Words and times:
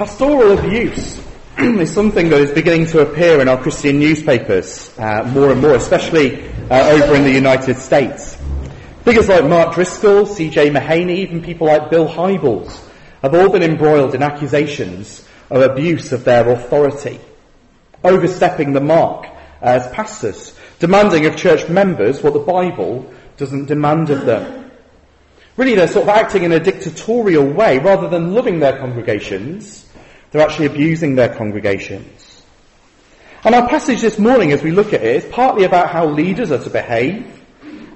Pastoral 0.00 0.58
abuse 0.58 1.20
is 1.58 1.92
something 1.92 2.30
that 2.30 2.40
is 2.40 2.52
beginning 2.52 2.86
to 2.86 3.00
appear 3.00 3.42
in 3.42 3.48
our 3.48 3.60
Christian 3.60 3.98
newspapers 3.98 4.98
uh, 4.98 5.30
more 5.34 5.52
and 5.52 5.60
more, 5.60 5.74
especially 5.74 6.42
uh, 6.70 6.88
over 6.92 7.14
in 7.16 7.22
the 7.22 7.30
United 7.30 7.76
States. 7.76 8.38
Figures 9.04 9.28
like 9.28 9.44
Mark 9.44 9.74
Driscoll, 9.74 10.24
C.J. 10.24 10.70
Mahaney, 10.70 11.16
even 11.16 11.42
people 11.42 11.66
like 11.66 11.90
Bill 11.90 12.08
Hybels 12.08 12.80
have 13.20 13.34
all 13.34 13.50
been 13.50 13.62
embroiled 13.62 14.14
in 14.14 14.22
accusations 14.22 15.28
of 15.50 15.60
abuse 15.60 16.12
of 16.12 16.24
their 16.24 16.48
authority, 16.48 17.20
overstepping 18.02 18.72
the 18.72 18.80
mark 18.80 19.26
as 19.60 19.86
pastors, 19.88 20.58
demanding 20.78 21.26
of 21.26 21.36
church 21.36 21.68
members 21.68 22.22
what 22.22 22.32
the 22.32 22.38
Bible 22.38 23.12
doesn't 23.36 23.66
demand 23.66 24.08
of 24.08 24.24
them. 24.24 24.70
Really, 25.58 25.74
they're 25.74 25.88
sort 25.88 26.04
of 26.04 26.08
acting 26.08 26.44
in 26.44 26.52
a 26.52 26.58
dictatorial 26.58 27.44
way 27.44 27.78
rather 27.80 28.08
than 28.08 28.32
loving 28.32 28.60
their 28.60 28.78
congregations 28.78 29.88
they're 30.30 30.42
actually 30.42 30.66
abusing 30.66 31.14
their 31.14 31.34
congregations. 31.34 32.42
And 33.42 33.54
our 33.54 33.68
passage 33.68 34.00
this 34.00 34.18
morning, 34.18 34.52
as 34.52 34.62
we 34.62 34.70
look 34.70 34.92
at 34.92 35.02
it, 35.02 35.24
is 35.24 35.32
partly 35.32 35.64
about 35.64 35.90
how 35.90 36.06
leaders 36.06 36.50
are 36.52 36.62
to 36.62 36.70
behave, 36.70 37.26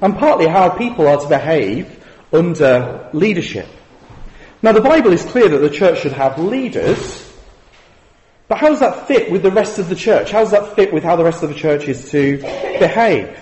and 0.01 0.17
partly 0.17 0.47
how 0.47 0.71
people 0.71 1.07
are 1.07 1.21
to 1.21 1.29
behave 1.29 2.03
under 2.33 3.09
leadership. 3.13 3.69
Now, 4.63 4.73
the 4.73 4.81
Bible 4.81 5.13
is 5.13 5.25
clear 5.25 5.49
that 5.49 5.59
the 5.59 5.71
church 5.71 6.01
should 6.01 6.13
have 6.13 6.39
leaders, 6.39 7.31
but 8.49 8.59
how 8.59 8.69
does 8.69 8.81
that 8.81 9.07
fit 9.07 9.31
with 9.31 9.43
the 9.43 9.51
rest 9.51 9.79
of 9.79 9.89
the 9.89 9.95
church? 9.95 10.31
How 10.31 10.41
does 10.41 10.51
that 10.51 10.75
fit 10.75 10.93
with 10.93 11.05
how 11.05 11.17
the 11.17 11.25
rest 11.25 11.43
of 11.43 11.51
the 11.51 11.55
church 11.55 11.89
is 11.89 12.11
to 12.11 12.39
behave? 12.39 13.39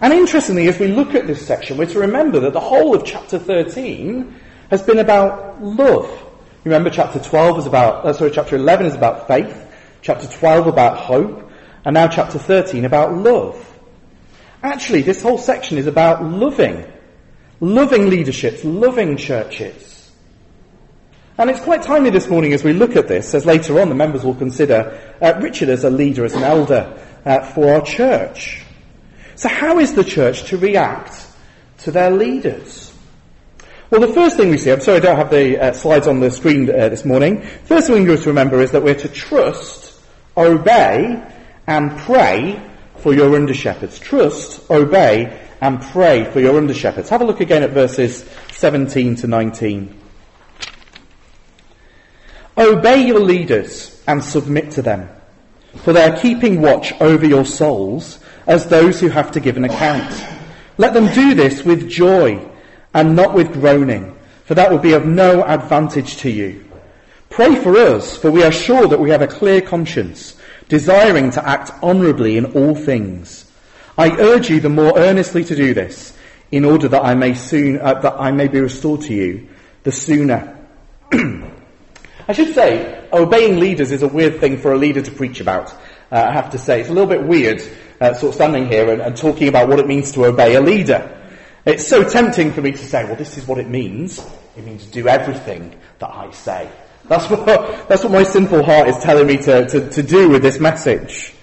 And 0.00 0.14
interestingly, 0.14 0.68
as 0.68 0.78
we 0.78 0.88
look 0.88 1.14
at 1.14 1.26
this 1.26 1.46
section, 1.46 1.76
we're 1.76 1.86
to 1.86 2.00
remember 2.00 2.40
that 2.40 2.54
the 2.54 2.60
whole 2.60 2.94
of 2.94 3.04
chapter 3.04 3.38
13 3.38 4.34
has 4.70 4.82
been 4.82 4.98
about 4.98 5.62
love. 5.62 6.29
Remember, 6.64 6.90
chapter 6.90 7.18
12 7.18 7.60
is 7.60 7.66
about, 7.66 8.04
uh, 8.04 8.12
sorry, 8.12 8.30
chapter 8.30 8.56
11 8.56 8.86
is 8.86 8.94
about 8.94 9.26
faith, 9.26 9.66
chapter 10.02 10.26
12 10.26 10.66
about 10.66 10.98
hope, 10.98 11.50
and 11.84 11.94
now 11.94 12.06
chapter 12.06 12.38
13 12.38 12.84
about 12.84 13.14
love. 13.14 13.66
Actually, 14.62 15.02
this 15.02 15.22
whole 15.22 15.38
section 15.38 15.78
is 15.78 15.86
about 15.86 16.22
loving. 16.22 16.84
Loving 17.60 18.10
leaderships, 18.10 18.64
loving 18.64 19.16
churches. 19.16 20.10
And 21.38 21.48
it's 21.48 21.60
quite 21.60 21.82
timely 21.82 22.10
this 22.10 22.28
morning 22.28 22.52
as 22.52 22.62
we 22.62 22.74
look 22.74 22.96
at 22.96 23.08
this, 23.08 23.32
as 23.32 23.46
later 23.46 23.80
on 23.80 23.88
the 23.88 23.94
members 23.94 24.24
will 24.24 24.34
consider 24.34 25.16
uh, 25.22 25.40
Richard 25.40 25.70
as 25.70 25.84
a 25.84 25.90
leader, 25.90 26.26
as 26.26 26.34
an 26.34 26.42
elder 26.42 27.02
uh, 27.24 27.40
for 27.40 27.72
our 27.72 27.80
church. 27.82 28.62
So 29.36 29.48
how 29.48 29.78
is 29.78 29.94
the 29.94 30.04
church 30.04 30.44
to 30.50 30.58
react 30.58 31.26
to 31.78 31.90
their 31.90 32.10
leaders? 32.10 32.89
Well, 33.90 34.02
the 34.02 34.14
first 34.14 34.36
thing 34.36 34.50
we 34.50 34.56
see, 34.56 34.70
I'm 34.70 34.80
sorry 34.80 34.98
I 34.98 35.00
don't 35.00 35.16
have 35.16 35.30
the 35.30 35.58
uh, 35.58 35.72
slides 35.72 36.06
on 36.06 36.20
the 36.20 36.30
screen 36.30 36.70
uh, 36.70 36.88
this 36.90 37.04
morning. 37.04 37.42
First 37.64 37.88
thing 37.88 37.96
we 37.96 38.04
need 38.04 38.22
to 38.22 38.28
remember 38.28 38.60
is 38.60 38.70
that 38.70 38.84
we're 38.84 38.94
to 38.94 39.08
trust, 39.08 40.00
obey, 40.36 41.20
and 41.66 41.98
pray 41.98 42.62
for 42.98 43.12
your 43.12 43.34
under 43.34 43.52
shepherds. 43.52 43.98
Trust, 43.98 44.70
obey, 44.70 45.44
and 45.60 45.82
pray 45.82 46.22
for 46.30 46.38
your 46.38 46.56
under 46.56 46.72
shepherds. 46.72 47.08
Have 47.08 47.20
a 47.20 47.24
look 47.24 47.40
again 47.40 47.64
at 47.64 47.70
verses 47.70 48.24
17 48.52 49.16
to 49.16 49.26
19. 49.26 50.00
Obey 52.58 53.04
your 53.04 53.20
leaders 53.20 54.00
and 54.06 54.22
submit 54.22 54.70
to 54.72 54.82
them, 54.82 55.08
for 55.78 55.92
they 55.92 56.08
are 56.08 56.16
keeping 56.16 56.62
watch 56.62 56.92
over 57.00 57.26
your 57.26 57.44
souls 57.44 58.20
as 58.46 58.66
those 58.66 59.00
who 59.00 59.08
have 59.08 59.32
to 59.32 59.40
give 59.40 59.56
an 59.56 59.64
account. 59.64 60.24
Let 60.78 60.94
them 60.94 61.12
do 61.12 61.34
this 61.34 61.64
with 61.64 61.90
joy 61.90 62.49
and 62.94 63.16
not 63.16 63.34
with 63.34 63.52
groaning, 63.52 64.16
for 64.44 64.54
that 64.54 64.70
would 64.70 64.82
be 64.82 64.92
of 64.92 65.06
no 65.06 65.44
advantage 65.44 66.16
to 66.18 66.30
you. 66.30 66.64
Pray 67.28 67.54
for 67.54 67.76
us, 67.76 68.16
for 68.16 68.30
we 68.30 68.42
are 68.42 68.52
sure 68.52 68.88
that 68.88 68.98
we 68.98 69.10
have 69.10 69.22
a 69.22 69.26
clear 69.26 69.60
conscience, 69.60 70.36
desiring 70.68 71.30
to 71.30 71.48
act 71.48 71.70
honourably 71.82 72.36
in 72.36 72.46
all 72.56 72.74
things. 72.74 73.50
I 73.96 74.10
urge 74.18 74.50
you 74.50 74.60
the 74.60 74.68
more 74.68 74.98
earnestly 74.98 75.44
to 75.44 75.54
do 75.54 75.74
this, 75.74 76.16
in 76.50 76.64
order 76.64 76.88
that 76.88 77.04
I 77.04 77.14
may 77.14 77.34
soon 77.34 77.78
uh, 77.80 77.94
that 78.00 78.14
I 78.18 78.32
may 78.32 78.48
be 78.48 78.60
restored 78.60 79.02
to 79.02 79.14
you 79.14 79.48
the 79.84 79.92
sooner. 79.92 80.58
I 81.12 82.32
should 82.32 82.54
say, 82.54 83.08
obeying 83.12 83.60
leaders 83.60 83.90
is 83.92 84.02
a 84.02 84.08
weird 84.08 84.40
thing 84.40 84.58
for 84.58 84.72
a 84.72 84.78
leader 84.78 85.02
to 85.02 85.10
preach 85.10 85.40
about. 85.40 85.72
Uh, 86.12 86.26
I 86.28 86.32
have 86.32 86.50
to 86.50 86.58
say, 86.58 86.80
it's 86.80 86.90
a 86.90 86.92
little 86.92 87.08
bit 87.08 87.22
weird, 87.22 87.62
uh, 88.00 88.14
sort 88.14 88.30
of 88.30 88.34
standing 88.34 88.66
here 88.66 88.90
and, 88.90 89.00
and 89.00 89.16
talking 89.16 89.48
about 89.48 89.68
what 89.68 89.78
it 89.78 89.86
means 89.86 90.12
to 90.12 90.26
obey 90.26 90.54
a 90.54 90.60
leader. 90.60 91.19
It's 91.66 91.86
so 91.86 92.02
tempting 92.02 92.52
for 92.52 92.62
me 92.62 92.72
to 92.72 92.78
say, 92.78 93.04
well, 93.04 93.16
this 93.16 93.36
is 93.36 93.46
what 93.46 93.58
it 93.58 93.68
means. 93.68 94.24
It 94.56 94.64
means 94.64 94.86
do 94.86 95.08
everything 95.08 95.78
that 95.98 96.10
I 96.10 96.30
say. 96.30 96.70
That's 97.06 97.28
what, 97.28 97.44
that's 97.88 98.02
what 98.02 98.12
my 98.12 98.22
sinful 98.22 98.62
heart 98.62 98.88
is 98.88 98.98
telling 98.98 99.26
me 99.26 99.36
to, 99.38 99.66
to, 99.68 99.90
to 99.90 100.02
do 100.02 100.28
with 100.30 100.42
this 100.42 100.58
message. 100.58 101.34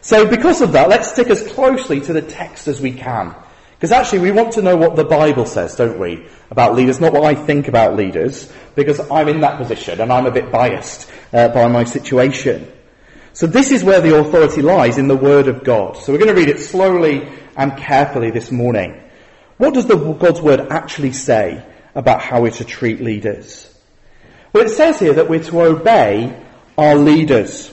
So 0.00 0.26
because 0.26 0.62
of 0.62 0.72
that, 0.72 0.88
let's 0.88 1.12
stick 1.12 1.28
as 1.28 1.46
closely 1.52 2.00
to 2.00 2.12
the 2.12 2.22
text 2.22 2.66
as 2.66 2.80
we 2.80 2.92
can. 2.92 3.34
Because 3.74 3.92
actually 3.92 4.20
we 4.20 4.32
want 4.32 4.52
to 4.54 4.62
know 4.62 4.76
what 4.76 4.96
the 4.96 5.04
Bible 5.04 5.46
says, 5.46 5.76
don't 5.76 5.98
we, 5.98 6.26
about 6.50 6.74
leaders, 6.74 7.00
not 7.00 7.12
what 7.12 7.24
I 7.24 7.34
think 7.34 7.68
about 7.68 7.96
leaders, 7.96 8.52
because 8.74 9.00
I'm 9.10 9.28
in 9.28 9.40
that 9.40 9.58
position 9.58 10.00
and 10.00 10.12
I'm 10.12 10.26
a 10.26 10.30
bit 10.30 10.52
biased 10.52 11.10
uh, 11.32 11.48
by 11.48 11.66
my 11.68 11.84
situation. 11.84 12.70
So 13.32 13.46
this 13.46 13.72
is 13.72 13.82
where 13.82 14.00
the 14.00 14.16
authority 14.16 14.62
lies 14.62 14.98
in 14.98 15.08
the 15.08 15.16
Word 15.16 15.48
of 15.48 15.64
God. 15.64 15.96
So 15.96 16.12
we're 16.12 16.18
going 16.18 16.34
to 16.34 16.40
read 16.40 16.48
it 16.48 16.60
slowly 16.60 17.28
and 17.56 17.76
carefully 17.76 18.30
this 18.30 18.50
morning. 18.50 19.01
What 19.58 19.74
does 19.74 19.86
the, 19.86 19.96
God's 19.96 20.40
word 20.40 20.60
actually 20.70 21.12
say 21.12 21.64
about 21.94 22.22
how 22.22 22.42
we're 22.42 22.50
to 22.52 22.64
treat 22.64 23.00
leaders? 23.00 23.68
Well, 24.52 24.64
it 24.64 24.70
says 24.70 24.98
here 24.98 25.14
that 25.14 25.28
we're 25.28 25.44
to 25.44 25.62
obey 25.62 26.38
our 26.76 26.96
leaders. 26.96 27.70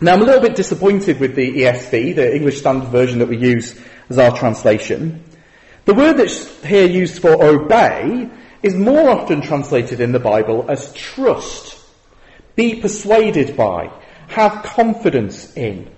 Now, 0.00 0.14
I'm 0.14 0.22
a 0.22 0.24
little 0.24 0.40
bit 0.40 0.56
disappointed 0.56 1.20
with 1.20 1.34
the 1.34 1.62
ESV, 1.62 2.16
the 2.16 2.34
English 2.34 2.58
Standard 2.58 2.88
Version 2.88 3.20
that 3.20 3.28
we 3.28 3.36
use 3.36 3.80
as 4.10 4.18
our 4.18 4.36
translation. 4.36 5.22
The 5.84 5.94
word 5.94 6.14
that's 6.14 6.62
here 6.64 6.86
used 6.86 7.22
for 7.22 7.42
obey 7.42 8.28
is 8.62 8.74
more 8.74 9.10
often 9.10 9.42
translated 9.42 10.00
in 10.00 10.12
the 10.12 10.20
Bible 10.20 10.66
as 10.68 10.92
trust, 10.94 11.78
be 12.54 12.80
persuaded 12.80 13.56
by, 13.56 13.90
have 14.28 14.62
confidence 14.62 15.56
in. 15.56 15.90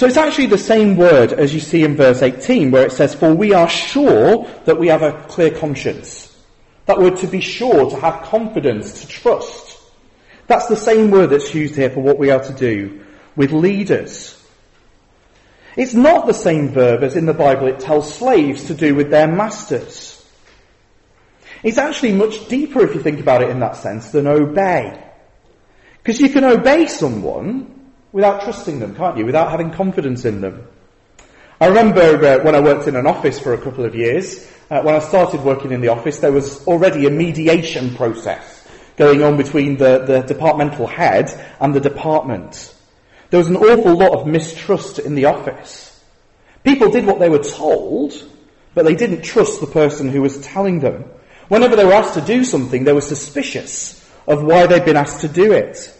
So 0.00 0.06
it's 0.06 0.16
actually 0.16 0.46
the 0.46 0.56
same 0.56 0.96
word 0.96 1.34
as 1.34 1.52
you 1.52 1.60
see 1.60 1.84
in 1.84 1.94
verse 1.94 2.22
18 2.22 2.70
where 2.70 2.86
it 2.86 2.92
says, 2.92 3.14
for 3.14 3.34
we 3.34 3.52
are 3.52 3.68
sure 3.68 4.48
that 4.64 4.78
we 4.78 4.86
have 4.86 5.02
a 5.02 5.12
clear 5.24 5.50
conscience. 5.50 6.42
That 6.86 6.98
word 6.98 7.18
to 7.18 7.26
be 7.26 7.42
sure, 7.42 7.90
to 7.90 7.96
have 8.00 8.22
confidence, 8.22 9.02
to 9.02 9.06
trust. 9.06 9.78
That's 10.46 10.68
the 10.68 10.76
same 10.76 11.10
word 11.10 11.26
that's 11.28 11.54
used 11.54 11.74
here 11.74 11.90
for 11.90 12.00
what 12.00 12.16
we 12.16 12.30
are 12.30 12.42
to 12.42 12.52
do 12.54 13.04
with 13.36 13.52
leaders. 13.52 14.42
It's 15.76 15.92
not 15.92 16.26
the 16.26 16.32
same 16.32 16.70
verb 16.70 17.02
as 17.02 17.14
in 17.14 17.26
the 17.26 17.34
Bible 17.34 17.66
it 17.66 17.80
tells 17.80 18.14
slaves 18.14 18.68
to 18.68 18.74
do 18.74 18.94
with 18.94 19.10
their 19.10 19.28
masters. 19.28 20.26
It's 21.62 21.76
actually 21.76 22.12
much 22.12 22.48
deeper 22.48 22.80
if 22.80 22.94
you 22.94 23.02
think 23.02 23.20
about 23.20 23.42
it 23.42 23.50
in 23.50 23.60
that 23.60 23.76
sense 23.76 24.12
than 24.12 24.26
obey. 24.26 24.98
Because 25.98 26.22
you 26.22 26.30
can 26.30 26.44
obey 26.44 26.86
someone 26.86 27.79
without 28.12 28.42
trusting 28.42 28.80
them, 28.80 28.94
can't 28.94 29.16
you? 29.16 29.26
Without 29.26 29.50
having 29.50 29.70
confidence 29.70 30.24
in 30.24 30.40
them. 30.40 30.66
I 31.60 31.66
remember 31.66 32.00
uh, 32.00 32.42
when 32.42 32.54
I 32.54 32.60
worked 32.60 32.88
in 32.88 32.96
an 32.96 33.06
office 33.06 33.38
for 33.38 33.52
a 33.52 33.60
couple 33.60 33.84
of 33.84 33.94
years, 33.94 34.50
uh, 34.70 34.82
when 34.82 34.94
I 34.94 35.00
started 35.00 35.42
working 35.42 35.72
in 35.72 35.80
the 35.80 35.88
office, 35.88 36.18
there 36.18 36.32
was 36.32 36.66
already 36.66 37.06
a 37.06 37.10
mediation 37.10 37.94
process 37.94 38.66
going 38.96 39.22
on 39.22 39.36
between 39.36 39.76
the, 39.76 39.98
the 40.04 40.20
departmental 40.20 40.86
head 40.86 41.30
and 41.60 41.74
the 41.74 41.80
department. 41.80 42.74
There 43.30 43.38
was 43.38 43.48
an 43.48 43.56
awful 43.56 43.96
lot 43.96 44.12
of 44.12 44.26
mistrust 44.26 44.98
in 44.98 45.14
the 45.14 45.26
office. 45.26 46.02
People 46.64 46.90
did 46.90 47.06
what 47.06 47.18
they 47.18 47.28
were 47.28 47.42
told, 47.42 48.12
but 48.74 48.84
they 48.84 48.94
didn't 48.94 49.22
trust 49.22 49.60
the 49.60 49.66
person 49.66 50.08
who 50.08 50.22
was 50.22 50.40
telling 50.40 50.80
them. 50.80 51.04
Whenever 51.48 51.76
they 51.76 51.84
were 51.84 51.92
asked 51.92 52.14
to 52.14 52.20
do 52.20 52.44
something, 52.44 52.84
they 52.84 52.92
were 52.92 53.00
suspicious 53.00 53.96
of 54.26 54.42
why 54.42 54.66
they'd 54.66 54.84
been 54.84 54.96
asked 54.96 55.22
to 55.22 55.28
do 55.28 55.52
it. 55.52 55.96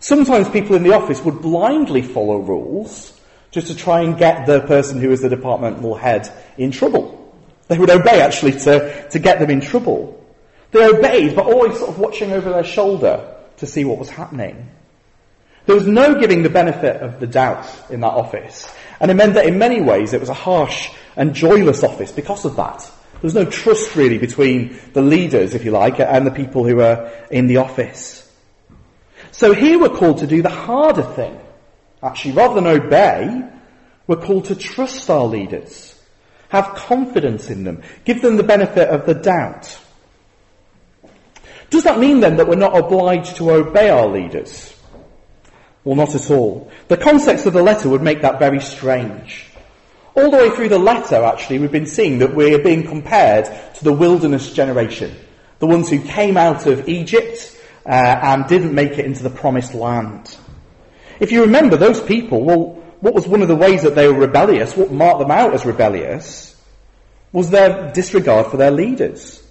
Sometimes 0.00 0.48
people 0.48 0.76
in 0.76 0.82
the 0.82 0.94
office 0.94 1.22
would 1.24 1.42
blindly 1.42 2.02
follow 2.02 2.38
rules 2.38 3.18
just 3.50 3.68
to 3.68 3.74
try 3.74 4.02
and 4.02 4.16
get 4.18 4.46
the 4.46 4.60
person 4.60 5.00
who 5.00 5.10
is 5.10 5.22
the 5.22 5.28
departmental 5.28 5.94
head 5.94 6.30
in 6.56 6.70
trouble. 6.70 7.14
They 7.68 7.78
would 7.78 7.90
obey 7.90 8.20
actually 8.20 8.52
to, 8.52 9.08
to 9.10 9.18
get 9.18 9.38
them 9.38 9.50
in 9.50 9.60
trouble. 9.60 10.14
They 10.70 10.84
obeyed, 10.84 11.34
but 11.34 11.46
always 11.46 11.78
sort 11.78 11.90
of 11.90 11.98
watching 11.98 12.32
over 12.32 12.50
their 12.50 12.64
shoulder 12.64 13.34
to 13.56 13.66
see 13.66 13.84
what 13.84 13.98
was 13.98 14.10
happening. 14.10 14.70
There 15.66 15.74
was 15.74 15.86
no 15.86 16.18
giving 16.18 16.42
the 16.42 16.50
benefit 16.50 17.02
of 17.02 17.20
the 17.20 17.26
doubt 17.26 17.66
in 17.90 18.00
that 18.00 18.12
office. 18.12 18.72
And 19.00 19.10
it 19.10 19.14
meant 19.14 19.34
that 19.34 19.46
in 19.46 19.58
many 19.58 19.80
ways 19.80 20.12
it 20.12 20.20
was 20.20 20.28
a 20.28 20.34
harsh 20.34 20.90
and 21.16 21.34
joyless 21.34 21.82
office 21.82 22.12
because 22.12 22.44
of 22.44 22.56
that. 22.56 22.80
There 23.12 23.20
was 23.22 23.34
no 23.34 23.44
trust 23.44 23.96
really 23.96 24.18
between 24.18 24.78
the 24.92 25.02
leaders, 25.02 25.54
if 25.54 25.64
you 25.64 25.72
like, 25.72 26.00
and 26.00 26.26
the 26.26 26.30
people 26.30 26.64
who 26.64 26.76
were 26.76 27.12
in 27.30 27.48
the 27.48 27.58
office. 27.58 28.27
So 29.38 29.54
here 29.54 29.78
we're 29.78 29.90
called 29.90 30.18
to 30.18 30.26
do 30.26 30.42
the 30.42 30.48
harder 30.48 31.04
thing. 31.04 31.38
Actually, 32.02 32.32
rather 32.32 32.56
than 32.56 32.66
obey, 32.66 33.40
we're 34.08 34.16
called 34.16 34.46
to 34.46 34.56
trust 34.56 35.08
our 35.08 35.26
leaders. 35.26 35.94
Have 36.48 36.74
confidence 36.74 37.48
in 37.48 37.62
them. 37.62 37.84
Give 38.04 38.20
them 38.20 38.36
the 38.36 38.42
benefit 38.42 38.88
of 38.88 39.06
the 39.06 39.14
doubt. 39.14 39.78
Does 41.70 41.84
that 41.84 42.00
mean 42.00 42.18
then 42.18 42.38
that 42.38 42.48
we're 42.48 42.56
not 42.56 42.76
obliged 42.76 43.36
to 43.36 43.52
obey 43.52 43.90
our 43.90 44.08
leaders? 44.08 44.74
Well, 45.84 45.94
not 45.94 46.16
at 46.16 46.32
all. 46.32 46.68
The 46.88 46.96
context 46.96 47.46
of 47.46 47.52
the 47.52 47.62
letter 47.62 47.88
would 47.90 48.02
make 48.02 48.22
that 48.22 48.40
very 48.40 48.60
strange. 48.60 49.46
All 50.16 50.32
the 50.32 50.36
way 50.36 50.50
through 50.50 50.70
the 50.70 50.80
letter, 50.80 51.22
actually, 51.22 51.60
we've 51.60 51.70
been 51.70 51.86
seeing 51.86 52.18
that 52.18 52.34
we're 52.34 52.58
being 52.58 52.88
compared 52.88 53.44
to 53.76 53.84
the 53.84 53.92
wilderness 53.92 54.52
generation. 54.52 55.14
The 55.60 55.68
ones 55.68 55.88
who 55.90 56.02
came 56.02 56.36
out 56.36 56.66
of 56.66 56.88
Egypt 56.88 57.54
uh, 57.88 58.20
and 58.22 58.46
didn't 58.46 58.74
make 58.74 58.92
it 58.92 59.06
into 59.06 59.22
the 59.22 59.30
promised 59.30 59.74
land. 59.74 60.36
If 61.18 61.32
you 61.32 61.42
remember 61.42 61.76
those 61.76 62.00
people, 62.00 62.44
well, 62.44 62.74
what 63.00 63.14
was 63.14 63.26
one 63.26 63.42
of 63.42 63.48
the 63.48 63.56
ways 63.56 63.82
that 63.82 63.94
they 63.94 64.06
were 64.06 64.18
rebellious, 64.18 64.76
what 64.76 64.92
marked 64.92 65.20
them 65.20 65.30
out 65.30 65.54
as 65.54 65.64
rebellious, 65.64 66.54
was 67.32 67.50
their 67.50 67.90
disregard 67.92 68.50
for 68.50 68.56
their 68.56 68.70
leaders. 68.70 69.42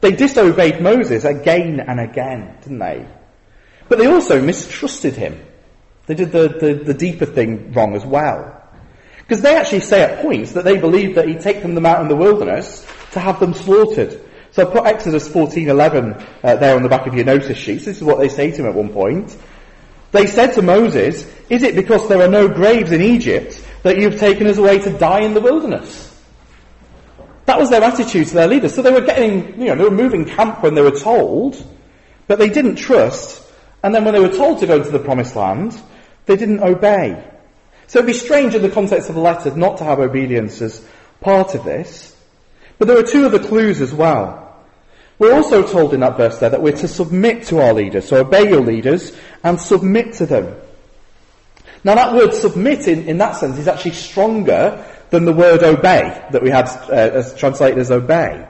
They 0.00 0.12
disobeyed 0.12 0.82
Moses 0.82 1.24
again 1.24 1.80
and 1.80 1.98
again, 1.98 2.58
didn't 2.62 2.78
they? 2.78 3.06
But 3.88 3.98
they 3.98 4.06
also 4.06 4.42
mistrusted 4.42 5.14
him. 5.14 5.40
They 6.06 6.14
did 6.14 6.32
the, 6.32 6.48
the, 6.48 6.74
the 6.84 6.94
deeper 6.94 7.26
thing 7.26 7.72
wrong 7.72 7.94
as 7.94 8.04
well. 8.04 8.62
Because 9.18 9.40
they 9.40 9.56
actually 9.56 9.80
say 9.80 10.02
at 10.02 10.20
points 10.20 10.52
that 10.52 10.64
they 10.64 10.76
believed 10.76 11.14
that 11.14 11.26
he'd 11.26 11.40
taken 11.40 11.74
them 11.74 11.86
out 11.86 12.02
in 12.02 12.08
the 12.08 12.16
wilderness 12.16 12.86
to 13.12 13.20
have 13.20 13.40
them 13.40 13.54
slaughtered. 13.54 14.20
So 14.54 14.62
I 14.62 14.72
put 14.72 14.86
Exodus 14.86 15.28
14:11 15.28 16.24
uh, 16.44 16.56
there 16.56 16.76
on 16.76 16.84
the 16.84 16.88
back 16.88 17.08
of 17.08 17.14
your 17.14 17.24
notice 17.24 17.58
sheets. 17.58 17.86
This 17.86 17.96
is 17.96 18.04
what 18.04 18.20
they 18.20 18.28
say 18.28 18.52
to 18.52 18.56
him 18.58 18.66
at 18.66 18.74
one 18.74 18.90
point. 18.90 19.36
They 20.12 20.28
said 20.28 20.54
to 20.54 20.62
Moses, 20.62 21.26
"Is 21.50 21.64
it 21.64 21.74
because 21.74 22.08
there 22.08 22.22
are 22.22 22.28
no 22.28 22.46
graves 22.46 22.92
in 22.92 23.02
Egypt 23.02 23.60
that 23.82 23.98
you've 23.98 24.20
taken 24.20 24.46
us 24.46 24.56
away 24.56 24.78
to 24.78 24.96
die 24.96 25.22
in 25.22 25.34
the 25.34 25.40
wilderness?" 25.40 26.08
That 27.46 27.58
was 27.58 27.68
their 27.68 27.82
attitude 27.82 28.28
to 28.28 28.34
their 28.34 28.46
leaders. 28.46 28.74
So 28.74 28.82
they 28.82 28.92
were 28.92 29.00
getting, 29.00 29.60
you 29.60 29.66
know, 29.66 29.74
they 29.74 29.84
were 29.84 29.90
moving 29.90 30.24
camp 30.24 30.62
when 30.62 30.76
they 30.76 30.82
were 30.82 30.98
told, 30.98 31.60
but 32.28 32.38
they 32.38 32.48
didn't 32.48 32.76
trust. 32.76 33.42
And 33.82 33.92
then 33.92 34.04
when 34.04 34.14
they 34.14 34.20
were 34.20 34.34
told 34.34 34.60
to 34.60 34.68
go 34.68 34.76
into 34.76 34.90
the 34.90 35.00
promised 35.00 35.34
land, 35.34 35.76
they 36.26 36.36
didn't 36.36 36.60
obey. 36.60 37.22
So 37.88 37.98
it'd 37.98 38.06
be 38.06 38.12
strange 38.12 38.54
in 38.54 38.62
the 38.62 38.70
context 38.70 39.08
of 39.08 39.16
the 39.16 39.20
letter 39.20 39.54
not 39.56 39.78
to 39.78 39.84
have 39.84 39.98
obedience 39.98 40.62
as 40.62 40.80
part 41.20 41.56
of 41.56 41.64
this. 41.64 42.14
But 42.78 42.86
there 42.86 42.98
are 42.98 43.02
two 43.02 43.26
other 43.26 43.40
clues 43.40 43.80
as 43.80 43.92
well. 43.92 44.43
We're 45.18 45.34
also 45.34 45.66
told 45.66 45.94
in 45.94 46.00
that 46.00 46.16
verse 46.16 46.38
there 46.38 46.50
that 46.50 46.62
we're 46.62 46.76
to 46.76 46.88
submit 46.88 47.44
to 47.44 47.60
our 47.60 47.72
leaders. 47.72 48.08
So 48.08 48.16
obey 48.16 48.48
your 48.48 48.60
leaders 48.60 49.16
and 49.42 49.60
submit 49.60 50.14
to 50.14 50.26
them. 50.26 50.56
Now 51.84 51.94
that 51.94 52.14
word 52.14 52.34
submit 52.34 52.88
in, 52.88 53.08
in 53.08 53.18
that 53.18 53.36
sense 53.36 53.58
is 53.58 53.68
actually 53.68 53.92
stronger 53.92 54.84
than 55.10 55.26
the 55.26 55.32
word 55.32 55.62
obey 55.62 56.26
that 56.32 56.42
we 56.42 56.50
had 56.50 56.66
uh, 56.66 56.92
as 56.92 57.34
translated 57.34 57.78
as 57.78 57.90
obey. 57.90 58.48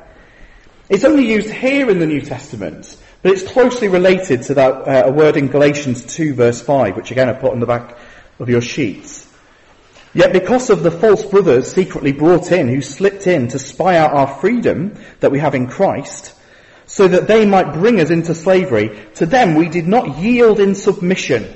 It's 0.89 1.05
only 1.05 1.27
used 1.27 1.51
here 1.51 1.91
in 1.91 1.99
the 1.99 2.07
New 2.07 2.21
Testament, 2.21 2.97
but 3.23 3.33
it's 3.33 3.43
closely 3.43 3.89
related 3.89 4.43
to 4.45 4.55
that 4.55 4.73
uh, 4.89 5.09
a 5.09 5.13
word 5.13 5.37
in 5.37 5.49
Galatians 5.49 6.05
2 6.15 6.35
verse 6.35 6.63
5, 6.63 6.97
which 6.97 7.11
again 7.11 7.29
I 7.29 7.33
put 7.33 7.53
on 7.53 7.61
the 7.61 7.67
back 7.67 7.99
of 8.39 8.49
your 8.49 8.61
sheets. 8.61 9.29
Yet 10.15 10.33
because 10.33 10.71
of 10.71 10.85
the 10.85 10.93
false 10.93 11.25
brothers 11.25 11.73
secretly 11.73 12.13
brought 12.13 12.53
in 12.53 12.69
who 12.69 12.81
slipped 12.81 13.27
in 13.27 13.49
to 13.49 13.59
spy 13.59 13.97
out 13.97 14.13
our 14.13 14.29
freedom 14.39 14.97
that 15.19 15.33
we 15.33 15.41
have 15.41 15.57
in 15.57 15.67
Christ, 15.67 16.34
so 16.95 17.09
that 17.09 17.27
they 17.27 17.45
might 17.45 17.73
bring 17.73 17.99
us 17.99 18.11
into 18.11 18.37
slavery, 18.37 18.97
to 19.15 19.27
them 19.27 19.57
we 19.57 19.69
did 19.69 19.85
not 19.85 20.17
yield 20.19 20.61
in 20.61 20.77
submission, 20.77 21.53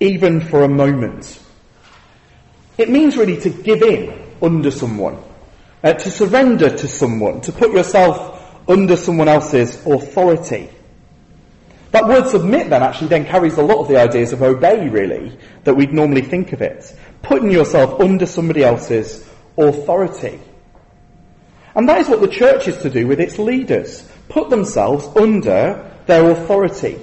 even 0.00 0.40
for 0.40 0.62
a 0.62 0.68
moment. 0.68 1.38
It 2.78 2.88
means 2.88 3.14
really 3.14 3.38
to 3.42 3.50
give 3.50 3.82
in 3.82 4.18
under 4.40 4.70
someone, 4.70 5.22
uh, 5.84 5.92
to 5.92 6.10
surrender 6.10 6.74
to 6.74 6.88
someone, 6.88 7.42
to 7.42 7.52
put 7.52 7.70
yourself 7.70 8.42
under 8.66 8.96
someone 8.96 9.28
else's 9.28 9.76
authority. 9.84 10.70
That 11.90 12.08
word 12.08 12.28
submit 12.28 12.70
then 12.70 12.82
actually 12.82 13.08
then 13.08 13.26
carries 13.26 13.58
a 13.58 13.62
lot 13.62 13.80
of 13.80 13.88
the 13.88 14.00
ideas 14.00 14.32
of 14.32 14.42
obey 14.42 14.88
really, 14.88 15.38
that 15.64 15.74
we'd 15.74 15.92
normally 15.92 16.22
think 16.22 16.54
of 16.54 16.62
it. 16.62 16.96
Putting 17.20 17.50
yourself 17.50 18.00
under 18.00 18.24
somebody 18.24 18.64
else's 18.64 19.22
authority. 19.58 20.40
And 21.74 21.86
that 21.90 22.00
is 22.00 22.08
what 22.08 22.22
the 22.22 22.28
church 22.28 22.68
is 22.68 22.78
to 22.78 22.88
do 22.88 23.06
with 23.06 23.20
its 23.20 23.38
leaders. 23.38 24.07
Put 24.28 24.50
themselves 24.50 25.06
under 25.16 25.90
their 26.06 26.30
authority. 26.30 26.98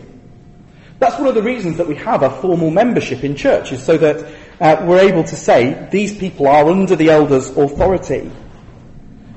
That's 1.00 1.18
one 1.18 1.28
of 1.28 1.36
the 1.36 1.44
reasons 1.44 1.78
that 1.78 1.88
we 1.88 1.96
have 1.96 2.24
a 2.24 2.30
formal 2.30 2.72
membership 2.72 3.24
in 3.24 3.36
church, 3.36 3.72
is 3.72 3.84
so 3.84 3.98
that 3.98 4.26
uh, 4.60 4.86
we're 4.86 5.10
able 5.10 5.24
to 5.24 5.36
say 5.36 5.88
these 5.92 6.18
people 6.18 6.48
are 6.48 6.70
under 6.70 6.96
the 6.96 7.10
elders' 7.10 7.50
authority. 7.50 8.32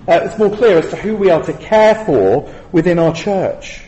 Uh, 0.06 0.20
it's 0.22 0.38
more 0.38 0.54
clear 0.56 0.78
as 0.78 0.88
to 0.90 0.96
who 0.96 1.16
we 1.16 1.30
are 1.30 1.42
to 1.42 1.52
care 1.52 1.94
for 2.06 2.54
within 2.72 2.98
our 2.98 3.14
church. 3.14 3.82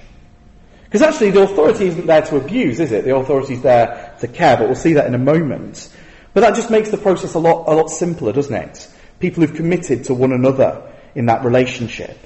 Because 0.84 1.02
actually 1.02 1.30
the 1.30 1.42
authority 1.42 1.86
isn't 1.86 2.06
there 2.06 2.22
to 2.22 2.36
abuse, 2.36 2.80
is 2.80 2.90
it? 2.90 3.04
The 3.04 3.14
authority 3.14 3.54
is 3.54 3.62
there 3.62 4.16
to 4.20 4.26
care, 4.26 4.56
but 4.56 4.66
we'll 4.66 4.74
see 4.74 4.94
that 4.94 5.06
in 5.06 5.14
a 5.14 5.18
moment. 5.18 5.88
But 6.34 6.40
that 6.40 6.56
just 6.56 6.70
makes 6.70 6.90
the 6.90 6.98
process 6.98 7.34
a 7.34 7.38
lot, 7.38 7.68
a 7.68 7.74
lot 7.74 7.88
simpler, 7.88 8.32
doesn't 8.32 8.54
it? 8.54 8.88
People 9.20 9.46
who've 9.46 9.56
committed 9.56 10.04
to 10.04 10.14
one 10.14 10.32
another 10.32 10.82
in 11.14 11.26
that 11.26 11.44
relationship. 11.44 12.18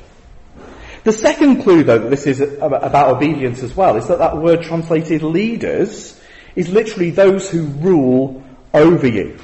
The 1.04 1.12
second 1.12 1.62
clue, 1.62 1.84
though, 1.84 1.98
that 1.98 2.10
this 2.10 2.26
is 2.26 2.40
about 2.40 3.16
obedience 3.16 3.62
as 3.62 3.76
well, 3.76 3.96
is 3.96 4.08
that 4.08 4.18
that 4.18 4.38
word 4.38 4.62
translated 4.62 5.22
leaders 5.22 6.18
is 6.56 6.70
literally 6.70 7.10
those 7.10 7.50
who 7.50 7.64
rule 7.66 8.42
over 8.72 9.06
you. 9.06 9.38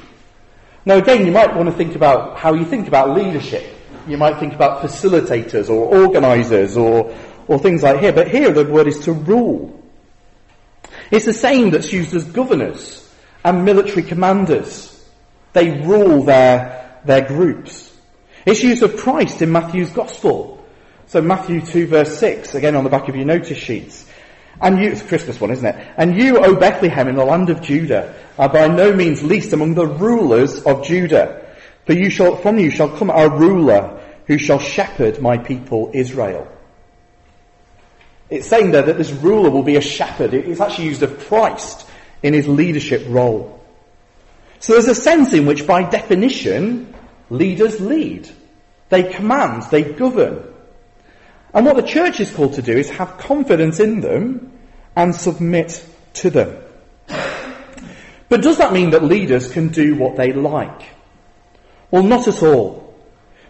Now 0.85 0.97
again, 0.97 1.25
you 1.25 1.31
might 1.31 1.55
want 1.55 1.69
to 1.69 1.75
think 1.75 1.95
about 1.95 2.39
how 2.39 2.55
you 2.55 2.65
think 2.65 2.87
about 2.87 3.15
leadership. 3.15 3.63
You 4.07 4.17
might 4.17 4.39
think 4.39 4.53
about 4.53 4.81
facilitators 4.81 5.69
or 5.69 5.95
organisers 5.95 6.75
or, 6.75 7.15
or 7.47 7.59
things 7.59 7.83
like 7.83 7.99
here, 7.99 8.11
but 8.11 8.27
here 8.27 8.51
the 8.51 8.65
word 8.65 8.87
is 8.87 8.99
to 9.05 9.13
rule. 9.13 9.79
It's 11.11 11.25
the 11.25 11.33
same 11.33 11.69
that's 11.69 11.93
used 11.93 12.15
as 12.15 12.25
governors 12.25 13.07
and 13.43 13.63
military 13.65 14.01
commanders. 14.01 14.87
They 15.53 15.81
rule 15.81 16.23
their, 16.23 16.99
their 17.05 17.27
groups. 17.27 17.95
It's 18.45 18.63
used 18.63 18.81
of 18.81 18.97
Christ 18.97 19.43
in 19.43 19.51
Matthew's 19.51 19.91
Gospel. 19.91 20.60
So 21.11 21.21
Matthew 21.21 21.59
2 21.59 21.87
verse 21.87 22.17
6, 22.19 22.55
again 22.55 22.73
on 22.73 22.85
the 22.85 22.89
back 22.89 23.09
of 23.09 23.17
your 23.17 23.25
notice 23.25 23.57
sheets. 23.57 24.05
And 24.61 24.81
you, 24.81 24.91
it's 24.91 25.01
a 25.01 25.05
Christmas 25.05 25.41
one, 25.41 25.51
isn't 25.51 25.65
it? 25.65 25.87
And 25.97 26.17
you, 26.17 26.37
O 26.37 26.55
Bethlehem, 26.55 27.09
in 27.09 27.17
the 27.17 27.25
land 27.25 27.49
of 27.49 27.61
Judah, 27.61 28.15
are 28.37 28.47
by 28.47 28.69
no 28.69 28.93
means 28.93 29.21
least 29.21 29.51
among 29.51 29.73
the 29.73 29.85
rulers 29.85 30.63
of 30.63 30.85
Judah. 30.85 31.53
For 31.85 31.91
you 31.91 32.09
shall, 32.09 32.37
from 32.37 32.59
you 32.59 32.69
shall 32.69 32.87
come 32.97 33.09
a 33.09 33.27
ruler 33.27 34.01
who 34.27 34.37
shall 34.37 34.59
shepherd 34.59 35.21
my 35.21 35.37
people 35.37 35.91
Israel. 35.93 36.47
It's 38.29 38.47
saying 38.47 38.71
there 38.71 38.83
that 38.83 38.97
this 38.97 39.11
ruler 39.11 39.49
will 39.49 39.63
be 39.63 39.75
a 39.75 39.81
shepherd. 39.81 40.33
It's 40.33 40.61
actually 40.61 40.85
used 40.85 41.03
of 41.03 41.19
Christ 41.27 41.85
in 42.23 42.33
his 42.33 42.47
leadership 42.47 43.03
role. 43.09 43.61
So 44.61 44.71
there's 44.71 44.87
a 44.87 44.95
sense 44.95 45.33
in 45.33 45.45
which, 45.45 45.67
by 45.67 45.83
definition, 45.83 46.95
leaders 47.29 47.81
lead. 47.81 48.29
They 48.87 49.11
command, 49.11 49.63
they 49.71 49.83
govern. 49.83 50.47
And 51.53 51.65
what 51.65 51.75
the 51.75 51.81
church 51.81 52.19
is 52.19 52.31
called 52.31 52.53
to 52.53 52.61
do 52.61 52.77
is 52.77 52.89
have 52.91 53.17
confidence 53.17 53.79
in 53.79 54.01
them 54.01 54.51
and 54.95 55.13
submit 55.15 55.85
to 56.13 56.29
them. 56.29 56.63
But 58.29 58.41
does 58.41 58.59
that 58.59 58.71
mean 58.71 58.91
that 58.91 59.03
leaders 59.03 59.51
can 59.51 59.69
do 59.69 59.95
what 59.95 60.15
they 60.15 60.31
like? 60.31 60.83
Well, 61.91 62.03
not 62.03 62.29
at 62.29 62.41
all. 62.41 62.95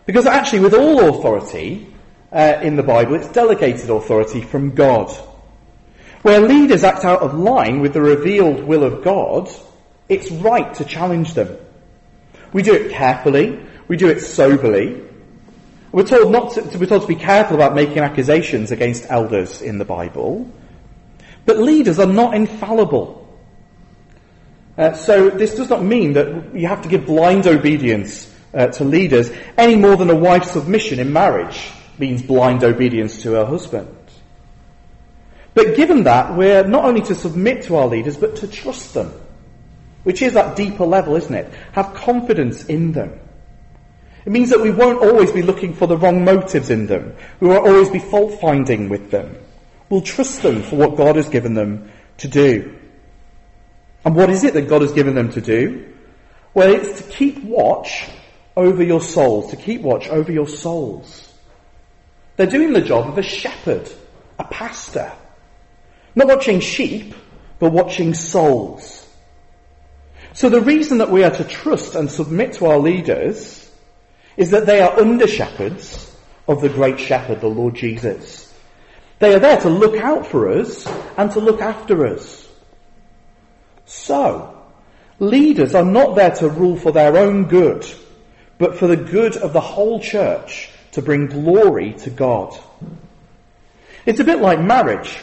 Because 0.08 0.25
actually, 0.25 0.62
with 0.62 0.74
all 0.74 1.08
authority 1.10 1.93
uh, 2.31 2.60
in 2.63 2.75
the 2.75 2.84
Bible, 2.84 3.13
it's 3.13 3.31
delegated 3.31 3.91
authority 3.91 4.41
from 4.41 4.74
God. 4.74 5.12
Where 6.24 6.41
leaders 6.41 6.84
act 6.84 7.05
out 7.05 7.22
of 7.22 7.36
line 7.36 7.81
with 7.81 7.93
the 7.93 8.01
revealed 8.01 8.63
will 8.63 8.84
of 8.84 9.03
God, 9.03 9.50
it's 10.10 10.31
right 10.31 10.74
to 10.75 10.86
challenge 10.86 11.36
them. 11.36 11.58
We 12.51 12.63
do 12.63 12.74
it 12.74 12.91
carefully, 12.91 13.60
we 13.88 13.98
do 13.98 14.10
it 14.10 14.22
soberly, 14.22 15.08
we're 15.91 16.05
told 16.05 16.31
not 16.31 16.53
to, 16.53 16.77
we're 16.77 16.86
told 16.86 17.01
to 17.01 17.07
be 17.07 17.15
careful 17.15 17.55
about 17.55 17.75
making 17.75 18.00
accusations 18.00 18.71
against 18.71 19.10
elders 19.10 19.62
in 19.62 19.77
the 19.77 19.86
Bible. 19.86 20.50
But 21.45 21.57
leaders 21.60 22.00
are 22.00 22.07
not 22.07 22.33
infallible. 22.33 23.17
Uh, 24.77 24.93
so 24.93 25.29
this 25.29 25.55
does 25.55 25.69
not 25.69 25.83
mean 25.83 26.13
that 26.13 26.55
you 26.55 26.67
have 26.67 26.81
to 26.83 26.89
give 26.89 27.05
blind 27.05 27.45
obedience 27.45 28.33
uh, 28.53 28.67
to 28.67 28.83
leaders 28.83 29.31
any 29.57 29.75
more 29.75 29.95
than 29.95 30.10
a 30.10 30.15
wife's 30.15 30.51
submission 30.51 31.00
in 31.00 31.12
marriage 31.12 31.71
means 31.98 32.21
blind 32.21 32.63
obedience 32.63 33.21
to 33.24 33.33
her 33.33 33.45
husband. 33.45 33.95
But 35.53 35.75
given 35.75 36.03
that, 36.03 36.36
we're 36.36 36.63
not 36.63 36.86
only 36.86 37.01
to 37.01 37.15
submit 37.15 37.63
to 37.63 37.75
our 37.75 37.88
leaders, 37.88 38.17
but 38.17 38.38
to 38.38 38.48
trust 38.48 38.93
them. 38.93 39.13
Which 40.03 40.21
is 40.21 40.33
that 40.33 40.55
deeper 40.55 40.86
level, 40.86 41.15
isn't 41.15 41.33
it? 41.33 41.53
Have 41.74 41.93
confidence 41.93 42.65
in 42.65 42.93
them. 42.93 43.19
It 44.25 44.32
means 44.32 44.50
that 44.51 44.62
we 44.62 44.72
won't 44.72 45.01
always 45.01 45.32
be 45.32 45.42
looking 45.42 45.74
for 45.74 45.88
the 45.88 45.98
wrong 45.98 46.24
motives 46.24 46.70
in 46.70 46.86
them. 46.86 47.16
We 47.40 47.48
won't 47.48 47.66
always 47.66 47.90
be 47.90 48.00
fault 48.00 48.40
finding 48.40 48.90
with 48.90 49.10
them. 49.10 49.36
We'll 49.90 50.01
trust 50.01 50.44
them 50.44 50.62
for 50.62 50.75
what 50.75 50.96
God 50.96 51.16
has 51.16 51.28
given 51.30 51.54
them 51.54 51.92
to 52.18 52.28
do. 52.28 52.78
And 54.06 54.16
what 54.16 54.30
is 54.30 54.44
it 54.44 54.54
that 54.54 54.68
God 54.70 54.82
has 54.82 54.94
given 54.94 55.16
them 55.16 55.32
to 55.32 55.42
do? 55.42 55.94
Well, 56.54 56.74
it's 56.74 57.01
to 57.01 57.12
keep 57.12 57.44
watch 57.44 58.10
over 58.56 58.84
your 58.84 59.01
souls, 59.01 59.51
to 59.51 59.56
keep 59.56 59.82
watch 59.82 60.08
over 60.10 60.32
your 60.32 60.48
souls. 60.48 61.34
They're 62.36 62.48
doing 62.48 62.74
the 62.74 62.82
job 62.82 63.08
of 63.08 63.18
a 63.18 63.24
shepherd, 63.24 63.90
a 64.38 64.44
pastor. 64.44 65.12
Not 66.16 66.28
watching 66.28 66.60
sheep, 66.60 67.16
but 67.60 67.72
watching 67.72 68.13
souls. 68.13 69.08
So 70.34 70.50
the 70.50 70.62
reason 70.62 71.00
that 71.00 71.12
we 71.12 71.24
are 71.24 71.32
to 71.32 71.44
trust 71.44 71.96
and 71.96 72.10
submit 72.10 72.54
to 72.54 72.68
our 72.68 72.80
leaders 72.80 73.61
is 74.41 74.50
that 74.50 74.65
they 74.65 74.81
are 74.81 75.00
under 75.00 75.27
shepherds 75.27 76.17
of 76.48 76.62
the 76.62 76.69
great 76.69 77.00
shepherd, 77.00 77.39
the 77.41 77.48
Lord 77.48 77.75
Jesus. 77.75 78.51
They 79.19 79.36
are 79.36 79.39
there 79.39 79.62
to 79.62 79.69
look 79.69 79.98
out 79.98 80.25
for 80.25 80.50
us 80.50 80.88
and 81.15 81.31
to 81.33 81.39
look 81.39 81.62
after 81.62 82.07
us. 82.07 82.50
So, 83.86 84.60
leaders 85.19 85.75
are 85.75 85.86
not 85.86 86.15
there 86.15 86.31
to 86.31 86.50
rule 86.50 86.75
for 86.75 86.91
their 86.91 87.17
own 87.17 87.50
good, 87.50 87.86
but 88.57 88.75
for 88.75 88.88
the 88.88 88.98
good 88.98 89.38
of 89.38 89.53
the 89.53 89.62
whole 89.62 90.00
church 90.00 90.71
to 90.93 91.03
bring 91.03 91.27
glory 91.27 91.93
to 92.00 92.10
God. 92.10 92.60
It's 94.07 94.21
a 94.21 94.24
bit 94.24 94.41
like 94.41 94.60
marriage. 94.60 95.19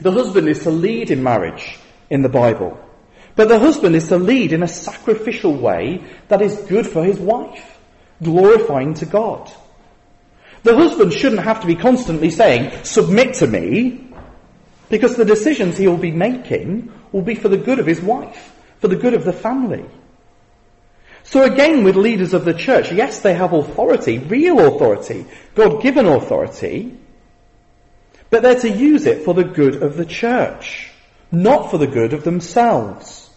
The 0.00 0.10
husband 0.10 0.48
is 0.48 0.64
to 0.64 0.70
lead 0.72 1.12
in 1.12 1.22
marriage 1.22 1.78
in 2.10 2.22
the 2.22 2.28
Bible. 2.28 2.76
But 3.36 3.46
the 3.46 3.60
husband 3.60 3.94
is 3.94 4.08
to 4.08 4.18
lead 4.18 4.52
in 4.52 4.64
a 4.64 4.68
sacrificial 4.68 5.54
way 5.54 6.02
that 6.26 6.42
is 6.42 6.56
good 6.62 6.88
for 6.88 7.04
his 7.04 7.20
wife, 7.20 7.75
glorifying 8.22 8.94
to 8.94 9.06
God. 9.06 9.50
The 10.62 10.76
husband 10.76 11.12
shouldn't 11.12 11.42
have 11.42 11.60
to 11.60 11.66
be 11.66 11.76
constantly 11.76 12.30
saying, 12.30 12.84
submit 12.84 13.34
to 13.34 13.46
me, 13.46 14.12
because 14.88 15.16
the 15.16 15.24
decisions 15.24 15.76
he 15.76 15.88
will 15.88 15.96
be 15.96 16.10
making 16.10 16.92
will 17.12 17.22
be 17.22 17.34
for 17.34 17.48
the 17.48 17.56
good 17.56 17.78
of 17.78 17.86
his 17.86 18.00
wife, 18.00 18.52
for 18.80 18.88
the 18.88 18.96
good 18.96 19.14
of 19.14 19.24
the 19.24 19.32
family. 19.32 19.84
So 21.24 21.42
again, 21.42 21.82
with 21.82 21.96
leaders 21.96 22.34
of 22.34 22.44
the 22.44 22.54
church, 22.54 22.92
yes, 22.92 23.20
they 23.20 23.34
have 23.34 23.52
authority, 23.52 24.18
real 24.18 24.74
authority, 24.74 25.26
God-given 25.54 26.06
authority, 26.06 26.96
but 28.30 28.42
they're 28.42 28.60
to 28.60 28.70
use 28.70 29.06
it 29.06 29.24
for 29.24 29.34
the 29.34 29.44
good 29.44 29.82
of 29.82 29.96
the 29.96 30.04
church, 30.04 30.90
not 31.32 31.70
for 31.70 31.78
the 31.78 31.86
good 31.86 32.12
of 32.12 32.22
themselves. 32.22 33.30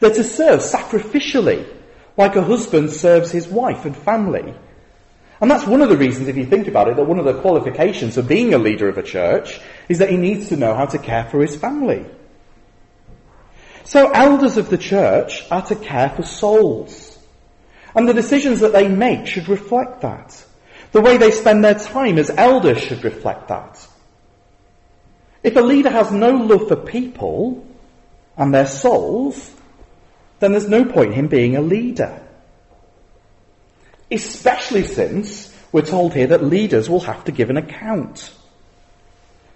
They're 0.00 0.14
to 0.14 0.24
serve 0.24 0.60
sacrificially, 0.60 1.66
like 2.18 2.36
a 2.36 2.42
husband 2.42 2.90
serves 2.90 3.30
his 3.30 3.48
wife 3.48 3.86
and 3.86 3.96
family. 3.96 4.52
And 5.40 5.48
that's 5.48 5.66
one 5.66 5.80
of 5.80 5.88
the 5.88 5.96
reasons, 5.96 6.26
if 6.26 6.36
you 6.36 6.44
think 6.44 6.66
about 6.66 6.88
it, 6.88 6.96
that 6.96 7.04
one 7.04 7.20
of 7.20 7.24
the 7.24 7.40
qualifications 7.40 8.18
of 8.18 8.26
being 8.26 8.52
a 8.52 8.58
leader 8.58 8.88
of 8.88 8.98
a 8.98 9.04
church 9.04 9.60
is 9.88 9.98
that 10.00 10.10
he 10.10 10.16
needs 10.16 10.48
to 10.48 10.56
know 10.56 10.74
how 10.74 10.86
to 10.86 10.98
care 10.98 11.24
for 11.30 11.40
his 11.40 11.54
family. 11.54 12.04
So 13.84 14.10
elders 14.10 14.56
of 14.56 14.68
the 14.68 14.76
church 14.76 15.44
are 15.50 15.62
to 15.66 15.76
care 15.76 16.10
for 16.10 16.24
souls. 16.24 17.16
And 17.94 18.08
the 18.08 18.14
decisions 18.14 18.60
that 18.60 18.72
they 18.72 18.88
make 18.88 19.28
should 19.28 19.48
reflect 19.48 20.00
that. 20.00 20.44
The 20.90 21.00
way 21.00 21.18
they 21.18 21.30
spend 21.30 21.64
their 21.64 21.78
time 21.78 22.18
as 22.18 22.30
elders 22.30 22.82
should 22.82 23.04
reflect 23.04 23.48
that. 23.48 23.86
If 25.44 25.54
a 25.54 25.60
leader 25.60 25.90
has 25.90 26.10
no 26.10 26.32
love 26.32 26.66
for 26.66 26.76
people 26.76 27.64
and 28.36 28.52
their 28.52 28.66
souls, 28.66 29.54
then 30.40 30.52
there's 30.52 30.68
no 30.68 30.84
point 30.84 31.10
in 31.10 31.14
him 31.14 31.28
being 31.28 31.56
a 31.56 31.60
leader. 31.60 32.22
Especially 34.10 34.84
since 34.84 35.54
we're 35.72 35.82
told 35.82 36.14
here 36.14 36.28
that 36.28 36.44
leaders 36.44 36.88
will 36.88 37.00
have 37.00 37.24
to 37.24 37.32
give 37.32 37.50
an 37.50 37.56
account. 37.56 38.32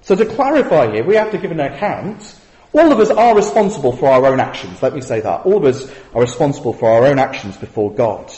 So 0.03 0.15
to 0.15 0.27
clarify 0.27 0.93
here, 0.93 1.05
we 1.05 1.15
have 1.15 1.31
to 1.31 1.39
give 1.39 1.51
an 1.51 1.61
account 1.61 2.39
all 2.75 2.91
of 2.91 3.01
us 3.01 3.11
are 3.11 3.37
responsible 3.37 3.93
for 3.93 4.09
our 4.09 4.27
own 4.27 4.41
actions. 4.41 4.83
Let 4.83 4.95
me 4.95 5.03
say 5.03 5.21
that. 5.21 5.45
All 5.45 5.59
of 5.59 5.65
us 5.65 5.93
are 6.15 6.23
responsible 6.23 6.73
for 6.73 6.91
our 6.91 7.05
own 7.05 7.19
actions 7.19 7.57
before 7.57 7.93
God. 7.93 8.33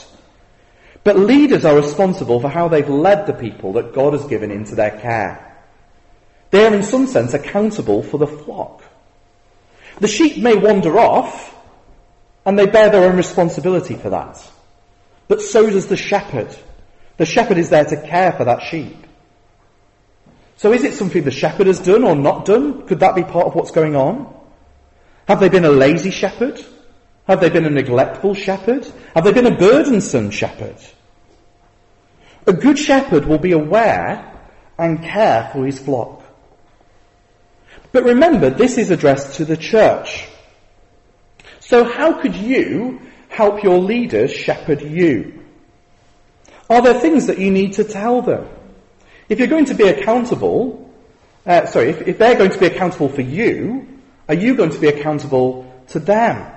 But 1.05 1.19
leaders 1.19 1.65
are 1.65 1.77
responsible 1.77 2.41
for 2.41 2.49
how 2.49 2.67
they've 2.69 2.89
led 2.89 3.27
the 3.27 3.33
people 3.33 3.75
that 3.75 3.95
God 3.95 4.13
has 4.15 4.27
given 4.27 4.51
into 4.51 4.75
their 4.75 4.99
care. 4.99 5.57
They 6.51 6.67
are 6.67 6.75
in 6.75 6.83
some 6.83 7.07
sense 7.07 7.35
accountable 7.35 8.03
for 8.03 8.19
the 8.19 8.27
flock. 8.27 8.83
The 10.01 10.09
sheep 10.09 10.43
may 10.43 10.57
wander 10.57 10.99
off, 10.99 11.54
and 12.47 12.59
they 12.59 12.67
bear 12.67 12.91
their 12.91 13.05
own 13.05 13.17
responsibility 13.17 13.95
for 13.97 14.11
that. 14.11 14.43
But 15.29 15.41
so 15.41 15.69
does 15.71 15.87
the 15.87 15.97
shepherd. 15.97 16.55
The 17.17 17.27
shepherd 17.27 17.59
is 17.59 17.71
there 17.71 17.85
to 17.85 18.07
care 18.07 18.33
for 18.33 18.45
that 18.45 18.63
sheep. 18.63 18.97
So 20.57 20.73
is 20.73 20.85
it 20.85 20.95
something 20.95 21.25
the 21.25 21.31
shepherd 21.31 21.67
has 21.67 21.81
done 21.81 22.05
or 22.05 22.15
not 22.15 22.45
done? 22.45 22.87
Could 22.87 23.01
that 23.01 23.15
be 23.15 23.23
part 23.23 23.47
of 23.47 23.55
what's 23.55 23.71
going 23.71 23.97
on? 23.97 24.33
Have 25.27 25.41
they 25.41 25.49
been 25.49 25.65
a 25.65 25.71
lazy 25.71 26.11
shepherd? 26.11 26.65
Have 27.27 27.41
they 27.41 27.49
been 27.49 27.65
a 27.65 27.71
neglectful 27.71 28.35
shepherd? 28.35 28.87
Have 29.15 29.25
they 29.25 29.33
been 29.33 29.47
a 29.47 29.57
burdensome 29.57 30.31
shepherd? 30.31 30.77
A 32.47 32.53
good 32.53 32.79
shepherd 32.79 33.25
will 33.25 33.39
be 33.39 33.53
aware 33.53 34.31
and 34.79 35.03
care 35.03 35.49
for 35.53 35.65
his 35.65 35.79
flock. 35.79 36.23
But 37.93 38.05
remember, 38.05 38.51
this 38.51 38.77
is 38.77 38.91
addressed 38.91 39.37
to 39.37 39.45
the 39.45 39.57
church. 39.57 40.29
So 41.67 41.85
how 41.85 42.21
could 42.21 42.37
you 42.37 43.01
help 43.29 43.63
your 43.63 43.79
leaders 43.79 44.31
shepherd 44.31 44.83
you? 44.83 45.43
Are 46.69 46.83
there 46.83 47.01
things 47.01 47.27
that 47.27 47.39
you 47.39 47.51
need 47.51 47.75
to 47.75 47.85
tell 47.85 48.21
them? 48.21 48.49
If 49.29 49.39
you're 49.39 49.49
going 49.49 49.65
to 49.67 49.75
be 49.75 49.89
accountable, 49.89 50.93
uh, 51.47 51.67
sorry, 51.67 51.91
if, 51.91 52.07
if 52.07 52.19
they're 52.19 52.37
going 52.37 52.51
to 52.51 52.59
be 52.59 52.67
accountable 52.67 53.09
for 53.09 53.23
you, 53.23 53.89
are 54.29 54.35
you 54.35 54.55
going 54.57 54.71
to 54.71 54.79
be 54.79 54.89
accountable 54.89 55.71
to 55.89 56.01
them? 56.01 56.53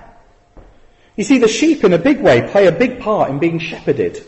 You 1.15 1.23
see, 1.23 1.37
the 1.37 1.47
sheep 1.47 1.83
in 1.85 1.93
a 1.93 1.97
big 1.97 2.19
way 2.19 2.47
play 2.49 2.67
a 2.67 2.71
big 2.71 2.99
part 2.99 3.29
in 3.29 3.39
being 3.39 3.59
shepherded. 3.59 4.23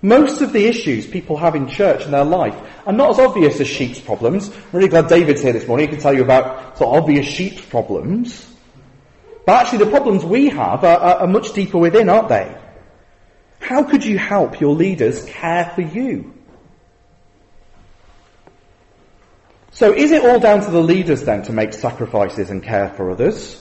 Most 0.00 0.42
of 0.42 0.52
the 0.52 0.66
issues 0.66 1.06
people 1.06 1.36
have 1.36 1.54
in 1.54 1.68
church 1.68 2.04
in 2.04 2.12
their 2.12 2.24
life 2.24 2.56
are 2.86 2.92
not 2.92 3.10
as 3.10 3.18
obvious 3.18 3.60
as 3.60 3.68
sheep's 3.68 4.00
problems. 4.00 4.48
I'm 4.48 4.62
really 4.72 4.88
glad 4.88 5.08
David's 5.08 5.42
here 5.42 5.52
this 5.52 5.66
morning. 5.66 5.88
He 5.88 5.94
can 5.94 6.02
tell 6.02 6.14
you 6.14 6.22
about 6.22 6.78
sort 6.78 6.96
of 6.96 7.02
obvious 7.02 7.26
sheep's 7.26 7.60
problems. 7.60 8.51
But 9.44 9.60
actually 9.60 9.84
the 9.84 9.90
problems 9.90 10.24
we 10.24 10.48
have 10.48 10.84
are, 10.84 10.98
are, 10.98 11.16
are 11.20 11.26
much 11.26 11.52
deeper 11.52 11.78
within, 11.78 12.08
aren't 12.08 12.28
they? 12.28 12.56
How 13.60 13.82
could 13.82 14.04
you 14.04 14.18
help 14.18 14.60
your 14.60 14.74
leaders 14.74 15.24
care 15.24 15.70
for 15.74 15.82
you? 15.82 16.34
So 19.72 19.92
is 19.92 20.12
it 20.12 20.24
all 20.24 20.38
down 20.38 20.60
to 20.62 20.70
the 20.70 20.82
leaders 20.82 21.22
then 21.22 21.42
to 21.44 21.52
make 21.52 21.72
sacrifices 21.72 22.50
and 22.50 22.62
care 22.62 22.90
for 22.90 23.10
others? 23.10 23.58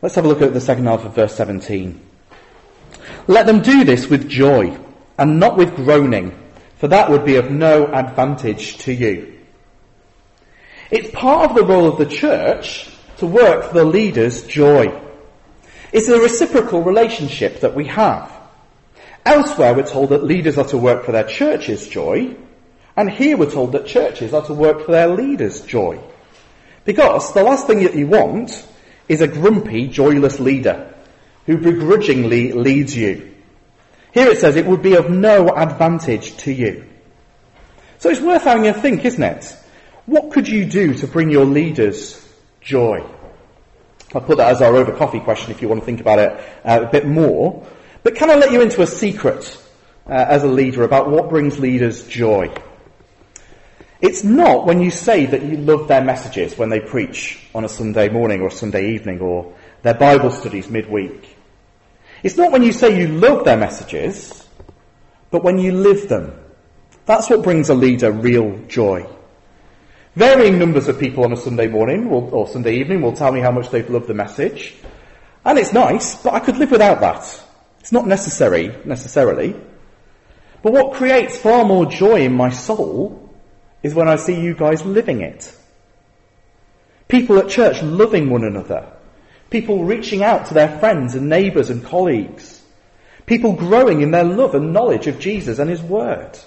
Let's 0.00 0.14
have 0.14 0.24
a 0.24 0.28
look 0.28 0.42
at 0.42 0.54
the 0.54 0.60
second 0.60 0.86
half 0.86 1.04
of 1.04 1.14
verse 1.14 1.34
17. 1.34 2.00
Let 3.26 3.46
them 3.46 3.62
do 3.62 3.84
this 3.84 4.08
with 4.08 4.28
joy 4.28 4.78
and 5.18 5.40
not 5.40 5.56
with 5.56 5.74
groaning, 5.74 6.38
for 6.76 6.88
that 6.88 7.10
would 7.10 7.24
be 7.24 7.36
of 7.36 7.50
no 7.50 7.86
advantage 7.86 8.78
to 8.78 8.92
you. 8.92 9.38
It's 10.90 11.10
part 11.10 11.50
of 11.50 11.56
the 11.56 11.64
role 11.64 11.86
of 11.86 11.98
the 11.98 12.06
church 12.06 12.91
to 13.22 13.26
work 13.28 13.62
for 13.62 13.74
the 13.74 13.84
leader's 13.84 14.42
joy. 14.42 15.00
It's 15.92 16.08
a 16.08 16.18
reciprocal 16.18 16.82
relationship 16.82 17.60
that 17.60 17.72
we 17.72 17.86
have. 17.86 18.32
Elsewhere 19.24 19.74
we're 19.74 19.86
told 19.86 20.08
that 20.08 20.24
leaders 20.24 20.58
are 20.58 20.66
to 20.66 20.76
work 20.76 21.04
for 21.04 21.12
their 21.12 21.28
church's 21.28 21.86
joy, 21.86 22.34
and 22.96 23.08
here 23.08 23.36
we're 23.36 23.48
told 23.48 23.70
that 23.72 23.86
churches 23.86 24.34
are 24.34 24.44
to 24.46 24.54
work 24.54 24.84
for 24.84 24.90
their 24.90 25.06
leaders' 25.06 25.60
joy. 25.60 26.00
Because 26.84 27.32
the 27.32 27.44
last 27.44 27.68
thing 27.68 27.84
that 27.84 27.94
you 27.94 28.08
want 28.08 28.66
is 29.08 29.20
a 29.20 29.28
grumpy, 29.28 29.86
joyless 29.86 30.40
leader 30.40 30.92
who 31.46 31.58
begrudgingly 31.58 32.50
leads 32.50 32.96
you. 32.96 33.36
Here 34.12 34.30
it 34.30 34.40
says 34.40 34.56
it 34.56 34.66
would 34.66 34.82
be 34.82 34.96
of 34.96 35.10
no 35.10 35.48
advantage 35.48 36.36
to 36.38 36.52
you. 36.52 36.86
So 38.00 38.10
it's 38.10 38.20
worth 38.20 38.42
having 38.42 38.66
a 38.66 38.74
think, 38.74 39.04
isn't 39.04 39.22
it? 39.22 39.56
What 40.06 40.32
could 40.32 40.48
you 40.48 40.64
do 40.64 40.94
to 40.94 41.06
bring 41.06 41.30
your 41.30 41.44
leaders 41.44 42.18
joy? 42.62 43.04
I'll 44.14 44.20
put 44.20 44.38
that 44.38 44.50
as 44.50 44.60
our 44.60 44.76
over 44.76 44.92
coffee 44.92 45.20
question 45.20 45.52
if 45.52 45.62
you 45.62 45.68
want 45.68 45.80
to 45.80 45.86
think 45.86 46.00
about 46.00 46.18
it 46.18 46.32
uh, 46.64 46.84
a 46.86 46.90
bit 46.90 47.06
more. 47.06 47.66
But 48.02 48.14
can 48.14 48.30
I 48.30 48.34
let 48.34 48.52
you 48.52 48.60
into 48.60 48.82
a 48.82 48.86
secret 48.86 49.58
uh, 50.06 50.12
as 50.12 50.42
a 50.42 50.48
leader 50.48 50.82
about 50.82 51.10
what 51.10 51.28
brings 51.28 51.58
leaders 51.58 52.06
joy? 52.06 52.54
It's 54.00 54.24
not 54.24 54.66
when 54.66 54.80
you 54.80 54.90
say 54.90 55.26
that 55.26 55.44
you 55.44 55.56
love 55.56 55.86
their 55.86 56.02
messages 56.02 56.58
when 56.58 56.68
they 56.68 56.80
preach 56.80 57.38
on 57.54 57.64
a 57.64 57.68
Sunday 57.68 58.08
morning 58.08 58.40
or 58.40 58.48
a 58.48 58.50
Sunday 58.50 58.94
evening 58.94 59.20
or 59.20 59.54
their 59.82 59.94
Bible 59.94 60.32
studies 60.32 60.68
midweek. 60.68 61.36
It's 62.24 62.36
not 62.36 62.52
when 62.52 62.64
you 62.64 62.72
say 62.72 62.98
you 62.98 63.08
love 63.08 63.44
their 63.44 63.56
messages, 63.56 64.46
but 65.30 65.44
when 65.44 65.58
you 65.58 65.72
live 65.72 66.08
them. 66.08 66.32
That's 67.06 67.30
what 67.30 67.42
brings 67.42 67.68
a 67.68 67.74
leader 67.74 68.10
real 68.10 68.58
joy. 68.66 69.06
Varying 70.14 70.58
numbers 70.58 70.88
of 70.88 71.00
people 71.00 71.24
on 71.24 71.32
a 71.32 71.36
Sunday 71.36 71.68
morning 71.68 72.10
will, 72.10 72.34
or 72.34 72.46
Sunday 72.46 72.76
evening 72.76 73.00
will 73.00 73.14
tell 73.14 73.32
me 73.32 73.40
how 73.40 73.50
much 73.50 73.70
they've 73.70 73.88
loved 73.88 74.08
the 74.08 74.14
message. 74.14 74.74
And 75.44 75.58
it's 75.58 75.72
nice, 75.72 76.16
but 76.16 76.34
I 76.34 76.40
could 76.40 76.58
live 76.58 76.70
without 76.70 77.00
that. 77.00 77.42
It's 77.80 77.92
not 77.92 78.06
necessary, 78.06 78.76
necessarily. 78.84 79.56
But 80.62 80.74
what 80.74 80.94
creates 80.94 81.38
far 81.38 81.64
more 81.64 81.86
joy 81.86 82.20
in 82.20 82.34
my 82.34 82.50
soul 82.50 83.34
is 83.82 83.94
when 83.94 84.06
I 84.06 84.16
see 84.16 84.38
you 84.38 84.54
guys 84.54 84.84
living 84.84 85.22
it. 85.22 85.56
People 87.08 87.38
at 87.38 87.48
church 87.48 87.82
loving 87.82 88.28
one 88.28 88.44
another. 88.44 88.92
People 89.50 89.84
reaching 89.84 90.22
out 90.22 90.46
to 90.46 90.54
their 90.54 90.78
friends 90.78 91.14
and 91.14 91.28
neighbours 91.28 91.70
and 91.70 91.84
colleagues. 91.84 92.62
People 93.24 93.54
growing 93.54 94.02
in 94.02 94.10
their 94.10 94.24
love 94.24 94.54
and 94.54 94.72
knowledge 94.72 95.06
of 95.06 95.18
Jesus 95.18 95.58
and 95.58 95.70
His 95.70 95.82
Word. 95.82 96.38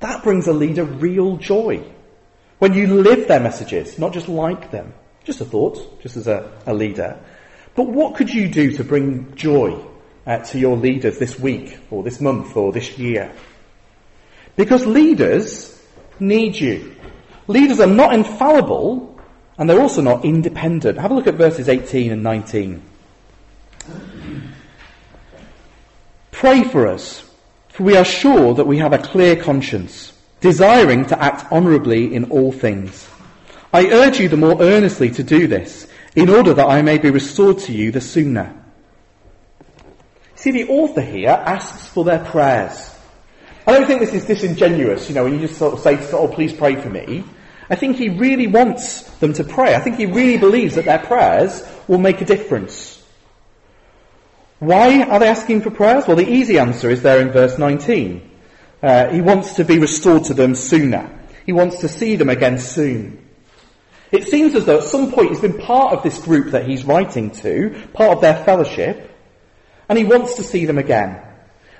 That 0.00 0.22
brings 0.22 0.46
a 0.46 0.52
leader 0.52 0.84
real 0.84 1.36
joy. 1.36 1.84
When 2.58 2.72
you 2.74 3.02
live 3.02 3.28
their 3.28 3.40
messages, 3.40 3.98
not 3.98 4.12
just 4.12 4.28
like 4.28 4.70
them. 4.70 4.94
Just 5.24 5.40
a 5.40 5.44
thought, 5.44 6.00
just 6.00 6.16
as 6.16 6.26
a, 6.28 6.50
a 6.66 6.72
leader. 6.72 7.18
But 7.74 7.88
what 7.88 8.14
could 8.14 8.32
you 8.32 8.48
do 8.48 8.70
to 8.72 8.84
bring 8.84 9.34
joy 9.34 9.78
uh, 10.26 10.38
to 10.38 10.58
your 10.58 10.76
leaders 10.76 11.18
this 11.18 11.38
week, 11.38 11.78
or 11.90 12.02
this 12.02 12.20
month, 12.20 12.56
or 12.56 12.72
this 12.72 12.96
year? 12.96 13.32
Because 14.54 14.86
leaders 14.86 15.82
need 16.18 16.56
you. 16.56 16.96
Leaders 17.48 17.80
are 17.80 17.86
not 17.86 18.14
infallible, 18.14 19.20
and 19.58 19.68
they're 19.68 19.80
also 19.80 20.00
not 20.00 20.24
independent. 20.24 20.98
Have 20.98 21.10
a 21.10 21.14
look 21.14 21.26
at 21.26 21.34
verses 21.34 21.68
18 21.68 22.12
and 22.12 22.22
19. 22.22 22.82
Pray 26.30 26.64
for 26.64 26.86
us, 26.86 27.28
for 27.68 27.82
we 27.84 27.96
are 27.96 28.04
sure 28.04 28.54
that 28.54 28.66
we 28.66 28.78
have 28.78 28.92
a 28.92 28.98
clear 28.98 29.36
conscience, 29.36 30.12
desiring 30.46 31.04
to 31.04 31.20
act 31.20 31.50
honourably 31.50 32.14
in 32.14 32.30
all 32.30 32.52
things. 32.52 33.08
I 33.72 33.88
urge 33.88 34.20
you 34.20 34.28
the 34.28 34.36
more 34.36 34.62
earnestly 34.62 35.10
to 35.10 35.24
do 35.24 35.48
this, 35.48 35.88
in 36.14 36.30
order 36.30 36.54
that 36.54 36.68
I 36.68 36.82
may 36.82 36.98
be 36.98 37.10
restored 37.10 37.58
to 37.66 37.72
you 37.72 37.90
the 37.90 38.00
sooner. 38.00 38.54
See, 40.36 40.52
the 40.52 40.68
author 40.68 41.00
here 41.00 41.30
asks 41.30 41.88
for 41.88 42.04
their 42.04 42.24
prayers. 42.24 42.94
I 43.66 43.72
don't 43.72 43.88
think 43.88 43.98
this 43.98 44.14
is 44.14 44.24
disingenuous, 44.24 45.08
you 45.08 45.16
know, 45.16 45.24
when 45.24 45.32
you 45.34 45.40
just 45.40 45.58
sort 45.58 45.74
of 45.74 45.80
say, 45.80 45.98
oh, 46.12 46.28
please 46.28 46.52
pray 46.52 46.76
for 46.76 46.90
me. 46.90 47.24
I 47.68 47.74
think 47.74 47.96
he 47.96 48.10
really 48.10 48.46
wants 48.46 49.02
them 49.18 49.32
to 49.32 49.42
pray. 49.42 49.74
I 49.74 49.80
think 49.80 49.96
he 49.96 50.06
really 50.06 50.38
believes 50.38 50.76
that 50.76 50.84
their 50.84 51.00
prayers 51.00 51.66
will 51.88 51.98
make 51.98 52.20
a 52.20 52.24
difference. 52.24 53.02
Why 54.60 55.02
are 55.02 55.18
they 55.18 55.28
asking 55.28 55.62
for 55.62 55.72
prayers? 55.72 56.06
Well, 56.06 56.16
the 56.16 56.30
easy 56.30 56.60
answer 56.60 56.88
is 56.88 57.02
there 57.02 57.20
in 57.20 57.32
verse 57.32 57.58
19. 57.58 58.35
Uh, 58.82 59.08
he 59.08 59.20
wants 59.20 59.54
to 59.54 59.64
be 59.64 59.78
restored 59.78 60.24
to 60.24 60.34
them 60.34 60.54
sooner. 60.54 61.10
He 61.44 61.52
wants 61.52 61.78
to 61.80 61.88
see 61.88 62.16
them 62.16 62.28
again 62.28 62.58
soon. 62.58 63.26
It 64.12 64.28
seems 64.28 64.54
as 64.54 64.66
though 64.66 64.78
at 64.78 64.84
some 64.84 65.12
point 65.12 65.30
he's 65.30 65.40
been 65.40 65.58
part 65.58 65.92
of 65.92 66.02
this 66.02 66.18
group 66.20 66.52
that 66.52 66.66
he's 66.66 66.84
writing 66.84 67.30
to, 67.42 67.88
part 67.92 68.12
of 68.12 68.20
their 68.20 68.44
fellowship, 68.44 69.10
and 69.88 69.98
he 69.98 70.04
wants 70.04 70.34
to 70.36 70.42
see 70.42 70.64
them 70.64 70.78
again. 70.78 71.20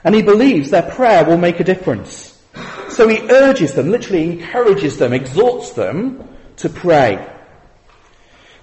And 0.05 0.15
he 0.15 0.23
believes 0.23 0.71
their 0.71 0.91
prayer 0.91 1.25
will 1.25 1.39
make 1.39 1.61
a 1.61 1.65
difference. 1.65 2.41
So 2.89 3.09
he 3.09 3.29
urges 3.31 3.75
them, 3.75 3.91
literally 3.91 4.25
encourages 4.25 4.99
them, 4.99 5.13
exhorts 5.13 5.73
them 5.73 6.29
to 6.57 6.69
pray. 6.69 7.33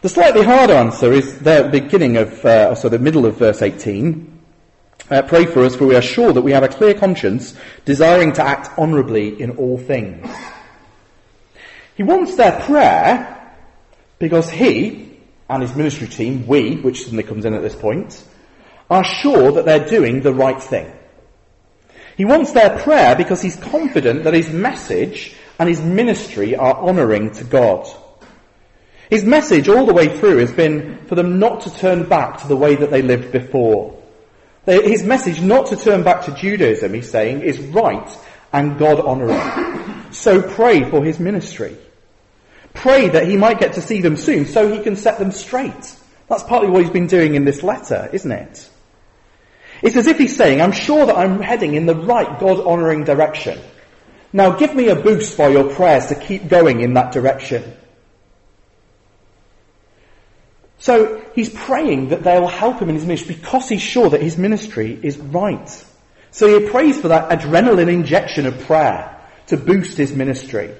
The 0.02 0.10
slightly 0.10 0.44
harder 0.44 0.74
answer 0.74 1.14
is 1.14 1.40
the 1.40 1.70
beginning 1.72 2.18
of, 2.18 2.44
uh, 2.44 2.76
so 2.76 2.90
the 2.90 3.00
middle 3.00 3.26
of 3.26 3.38
verse 3.38 3.62
18. 3.62 4.33
Uh, 5.14 5.22
pray 5.22 5.46
for 5.46 5.64
us, 5.64 5.76
for 5.76 5.86
we 5.86 5.96
are 5.96 6.02
sure 6.02 6.34
that 6.34 6.42
we 6.42 6.54
have 6.54 6.64
a 6.64 6.68
clear 6.68 6.96
conscience, 6.96 7.56
desiring 7.86 8.34
to 8.34 8.44
act 8.44 8.76
honourably 8.80 9.40
in 9.40 9.52
all 9.58 9.78
things. 9.78 10.28
He 11.94 12.02
wants 12.02 12.36
their 12.36 12.60
prayer 12.62 13.56
because 14.18 14.50
he 14.50 15.20
and 15.48 15.62
his 15.62 15.76
ministry 15.76 16.08
team, 16.08 16.48
we, 16.48 16.78
which 16.78 17.04
suddenly 17.04 17.22
comes 17.22 17.46
in 17.46 17.54
at 17.54 17.62
this 17.62 17.76
point, 17.76 18.24
are 18.90 19.04
sure 19.04 19.52
that 19.52 19.66
they're 19.66 19.88
doing 19.88 20.22
the 20.22 20.34
right 20.34 20.60
thing. 20.60 20.92
He 22.18 22.26
wants 22.26 22.54
their 22.54 22.80
prayer 22.80 23.16
because 23.16 23.40
he's 23.40 23.58
confident 23.58 24.24
that 24.24 24.34
his 24.34 24.50
message 24.50 25.36
and 25.60 25.70
his 25.70 25.80
ministry 25.80 26.56
are 26.56 26.74
honouring 26.74 27.30
to 27.34 27.44
God. 27.44 27.88
His 29.12 29.24
message 29.24 29.70
all 29.70 29.86
the 29.86 29.94
way 29.94 30.18
through 30.18 30.38
has 30.38 30.52
been 30.52 31.06
for 31.06 31.14
them 31.14 31.38
not 31.38 31.62
to 31.62 31.76
turn 31.76 32.10
back 32.10 32.42
to 32.42 32.48
the 32.48 32.58
way 32.58 32.74
that 32.74 32.90
they 32.90 33.04
lived 33.04 33.32
before. 33.32 34.00
Uh, 34.66 34.82
his 34.82 35.04
message 35.04 35.42
not 35.42 35.68
to 35.68 35.76
turn 35.76 36.04
back 36.04 36.26
to 36.26 36.34
Judaism, 36.34 36.94
he's 36.94 37.10
saying, 37.10 37.42
is 37.42 37.60
right 37.60 38.18
and 38.54 38.78
God 38.78 39.00
honouring. 39.00 40.12
So 40.12 40.42
pray 40.42 40.90
for 40.90 41.04
his 41.04 41.20
ministry. 41.20 41.78
Pray 42.74 43.10
that 43.10 43.28
he 43.28 43.36
might 43.36 43.60
get 43.60 43.74
to 43.74 43.82
see 43.82 44.02
them 44.02 44.16
soon 44.16 44.46
so 44.46 44.72
he 44.72 44.82
can 44.82 44.96
set 44.96 45.20
them 45.20 45.32
straight. 45.32 45.96
That's 46.30 46.44
partly 46.44 46.70
what 46.70 46.82
he's 46.82 46.92
been 46.92 47.08
doing 47.08 47.36
in 47.36 47.46
this 47.46 47.62
letter, 47.62 48.10
isn't 48.14 48.32
it? 48.32 48.70
It's 49.82 49.98
as 49.98 50.08
if 50.08 50.18
he's 50.18 50.36
saying, 50.36 50.62
I'm 50.62 50.72
sure 50.72 51.06
that 51.06 51.18
I'm 51.18 51.42
heading 51.42 51.74
in 51.74 51.86
the 51.86 51.96
right 51.96 52.40
God 52.40 52.66
honouring 52.66 53.04
direction. 53.04 53.60
Now 54.32 54.52
give 54.52 54.74
me 54.74 54.88
a 54.88 54.96
boost 54.96 55.38
by 55.38 55.50
your 55.50 55.74
prayers 55.74 56.08
to 56.08 56.16
keep 56.16 56.48
going 56.48 56.80
in 56.80 56.94
that 56.94 57.12
direction. 57.12 57.76
So 60.84 61.24
he's 61.34 61.48
praying 61.48 62.10
that 62.10 62.24
they'll 62.24 62.46
help 62.46 62.82
him 62.82 62.90
in 62.90 62.96
his 62.96 63.06
ministry 63.06 63.36
because 63.36 63.70
he's 63.70 63.82
sure 63.82 64.10
that 64.10 64.22
his 64.22 64.38
ministry 64.38 65.00
is 65.02 65.18
right. 65.18 65.86
So 66.32 66.60
he 66.60 66.68
prays 66.68 67.00
for 67.00 67.08
that 67.08 67.30
adrenaline 67.30 67.88
injection 67.88 68.46
of 68.46 68.60
prayer 68.66 69.18
to 69.48 69.56
boost 69.56 69.96
his 69.96 70.12
ministry. 70.14 70.76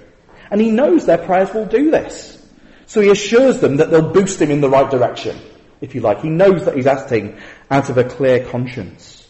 And 0.52 0.60
he 0.60 0.72
knows 0.72 1.06
their 1.06 1.26
prayers 1.26 1.54
will 1.54 1.68
do 1.68 1.90
this. 1.90 2.38
So 2.86 3.00
he 3.00 3.12
assures 3.12 3.62
them 3.62 3.78
that 3.78 3.92
they'll 3.92 4.12
boost 4.12 4.42
him 4.42 4.52
in 4.52 4.60
the 4.60 4.70
right 4.70 4.92
direction 4.92 5.40
if 5.80 5.96
you 5.96 6.02
like. 6.02 6.20
He 6.20 6.30
knows 6.30 6.66
that 6.66 6.76
he's 6.76 6.86
acting 6.86 7.38
out 7.72 7.90
of 7.90 7.98
a 7.98 8.04
clear 8.04 8.46
conscience. 8.46 9.26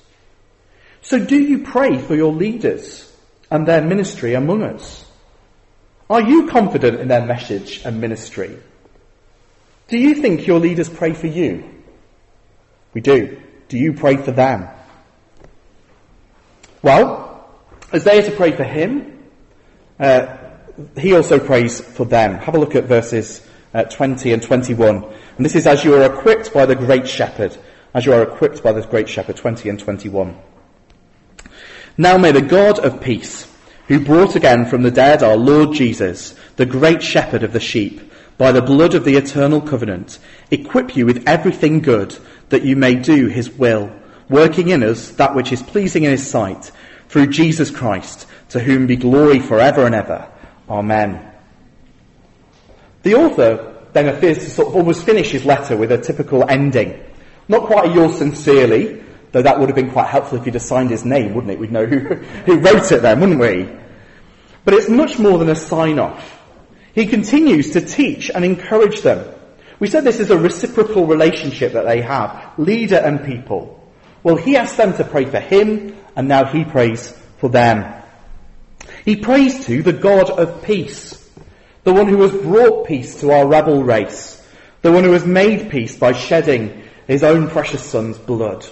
So 1.04 1.24
do 1.24 1.40
you 1.40 1.60
pray 1.66 2.00
for 2.00 2.16
your 2.16 2.34
leaders 2.34 3.16
and 3.52 3.68
their 3.68 3.84
ministry 3.84 4.34
among 4.34 4.64
us? 4.64 5.06
Are 6.10 6.22
you 6.22 6.48
confident 6.48 7.00
in 7.00 7.10
their 7.10 7.28
message 7.28 7.86
and 7.86 8.02
ministry? 8.02 8.58
Do 9.94 10.00
you 10.00 10.16
think 10.16 10.48
your 10.48 10.60
leaders 10.60 10.90
pray 10.90 11.14
for 11.14 11.28
you? 11.28 11.64
We 12.96 13.02
do. 13.02 13.40
Do 13.68 13.78
you 13.78 13.94
pray 13.94 14.18
for 14.18 14.32
them? 14.32 14.68
Well, 16.82 17.48
as 17.92 18.04
they 18.04 18.18
are 18.18 18.24
to 18.24 18.36
pray 18.36 18.54
for 18.54 18.64
him, 18.64 19.30
uh, 20.00 20.36
he 20.98 21.14
also 21.14 21.38
prays 21.38 21.80
for 21.80 22.06
them. 22.06 22.40
Have 22.40 22.56
a 22.56 22.58
look 22.58 22.74
at 22.74 22.86
verses 22.86 23.46
uh, 23.76 23.84
20 23.84 24.34
and 24.34 24.42
21. 24.42 25.04
And 25.38 25.46
this 25.46 25.56
is 25.56 25.68
as 25.68 25.84
you 25.86 25.94
are 25.94 26.12
equipped 26.12 26.52
by 26.56 26.66
the 26.66 26.76
great 26.76 27.08
shepherd, 27.08 27.56
as 27.94 28.08
you 28.08 28.14
are 28.14 28.24
equipped 28.24 28.64
by 28.64 28.72
the 28.72 28.82
great 28.82 29.08
shepherd, 29.08 29.36
20 29.36 29.70
and 29.70 29.80
21. 29.80 30.36
Now 32.00 32.18
may 32.18 32.32
the 32.32 32.42
God 32.42 32.80
of 32.80 33.00
peace, 33.00 33.48
who 33.90 34.04
brought 34.04 34.36
again 34.36 34.66
from 34.66 34.82
the 34.82 34.90
dead 34.90 35.22
our 35.22 35.38
Lord 35.38 35.76
Jesus, 35.76 36.34
the 36.56 36.66
great 36.66 37.04
shepherd 37.04 37.44
of 37.44 37.54
the 37.54 37.60
sheep, 37.60 38.10
by 38.38 38.52
the 38.52 38.62
blood 38.62 38.96
of 38.96 39.06
the 39.06 39.16
eternal 39.16 39.62
covenant, 39.62 40.20
equip 40.52 40.96
you 40.96 41.06
with 41.06 41.24
everything 41.28 41.80
good 41.80 42.18
that 42.50 42.64
you 42.64 42.76
may 42.76 42.96
do 42.96 43.28
his 43.28 43.50
will, 43.50 43.92
working 44.30 44.70
in 44.70 44.84
us 44.84 45.10
that 45.12 45.36
which 45.36 45.52
is 45.52 45.62
pleasing 45.62 46.04
in 46.04 46.12
his 46.12 46.28
sight, 46.28 46.72
through 47.10 47.28
Jesus 47.28 47.70
Christ, 47.70 48.28
to 48.50 48.60
whom 48.60 48.88
be 48.88 48.96
glory 48.96 49.40
forever 49.40 49.86
and 49.86 49.94
ever. 49.94 50.30
Amen. 50.70 51.32
The 53.04 53.16
author 53.16 53.76
then 53.94 54.08
appears 54.08 54.40
to 54.40 54.50
sort 54.50 54.70
of 54.70 54.76
almost 54.76 55.06
finish 55.06 55.32
his 55.32 55.46
letter 55.46 55.78
with 55.78 55.92
a 55.92 55.98
typical 55.98 56.50
ending. 56.50 57.00
Not 57.48 57.68
quite 57.68 57.92
a 57.92 57.94
yours 57.94 58.18
sincerely, 58.18 59.04
though 59.32 59.42
that 59.42 59.60
would 59.60 59.70
have 59.70 59.76
been 59.76 59.92
quite 59.92 60.08
helpful 60.08 60.38
if 60.38 60.46
he'd 60.46 60.54
have 60.54 60.64
signed 60.64 60.90
his 60.90 61.06
name, 61.06 61.34
wouldn't 61.34 61.52
it? 61.52 61.60
We'd 61.60 61.72
know 61.72 61.86
who, 61.86 62.00
who 62.46 62.60
wrote 62.60 62.92
it 62.92 63.02
then, 63.02 63.20
wouldn't 63.20 63.40
we? 63.40 63.70
But 64.66 64.74
it's 64.74 64.90
much 64.90 65.20
more 65.20 65.38
than 65.38 65.50
a 65.50 65.56
sign 65.56 66.00
off. 66.00 66.43
He 66.94 67.08
continues 67.08 67.72
to 67.74 67.82
teach 67.82 68.30
and 68.30 68.46
encourage 68.46 69.02
them. 69.02 69.34
We 69.80 69.90
said 69.90 70.04
this 70.04 70.20
is 70.20 70.30
a 70.30 70.38
reciprocal 70.38 71.08
relationship 71.08 71.74
that 71.74 71.86
they 71.86 72.02
have, 72.02 72.54
leader 72.58 72.98
and 72.98 73.26
people. 73.26 73.84
Well, 74.22 74.36
he 74.36 74.56
asks 74.56 74.78
them 74.78 74.94
to 74.98 75.04
pray 75.04 75.26
for 75.26 75.40
him, 75.40 75.98
and 76.16 76.28
now 76.28 76.46
he 76.46 76.64
prays 76.64 77.12
for 77.38 77.50
them. 77.50 78.02
He 79.04 79.18
prays 79.18 79.66
to 79.66 79.84
the 79.84 79.94
God 79.94 80.30
of 80.30 80.64
peace 80.64 81.20
the 81.84 81.94
one 81.94 82.08
who 82.08 82.22
has 82.22 82.32
brought 82.32 82.88
peace 82.88 83.20
to 83.20 83.32
our 83.32 83.46
rebel 83.46 83.84
race, 83.84 84.42
the 84.82 84.92
one 84.92 85.04
who 85.04 85.12
has 85.12 85.26
made 85.26 85.70
peace 85.70 85.96
by 85.96 86.14
shedding 86.14 86.84
his 87.08 87.24
own 87.24 87.50
precious 87.50 87.84
son's 87.84 88.18
blood. 88.18 88.66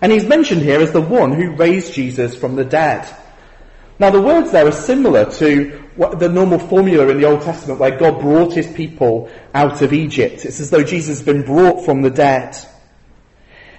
And 0.00 0.12
he's 0.12 0.24
mentioned 0.24 0.62
here 0.62 0.80
as 0.80 0.92
the 0.92 1.00
one 1.00 1.32
who 1.32 1.56
raised 1.56 1.94
Jesus 1.94 2.36
from 2.36 2.56
the 2.56 2.64
dead. 2.64 3.08
Now 3.98 4.10
the 4.10 4.20
words 4.20 4.52
there 4.52 4.66
are 4.66 4.72
similar 4.72 5.30
to 5.32 5.83
the 5.96 6.28
normal 6.28 6.58
formula 6.58 7.08
in 7.08 7.18
the 7.18 7.26
Old 7.26 7.42
Testament 7.42 7.78
where 7.78 7.96
God 7.96 8.20
brought 8.20 8.52
his 8.52 8.66
people 8.66 9.30
out 9.54 9.80
of 9.82 9.92
Egypt. 9.92 10.44
It's 10.44 10.60
as 10.60 10.70
though 10.70 10.82
Jesus 10.82 11.18
has 11.18 11.26
been 11.26 11.42
brought 11.42 11.84
from 11.84 12.02
the 12.02 12.10
dead. 12.10 12.56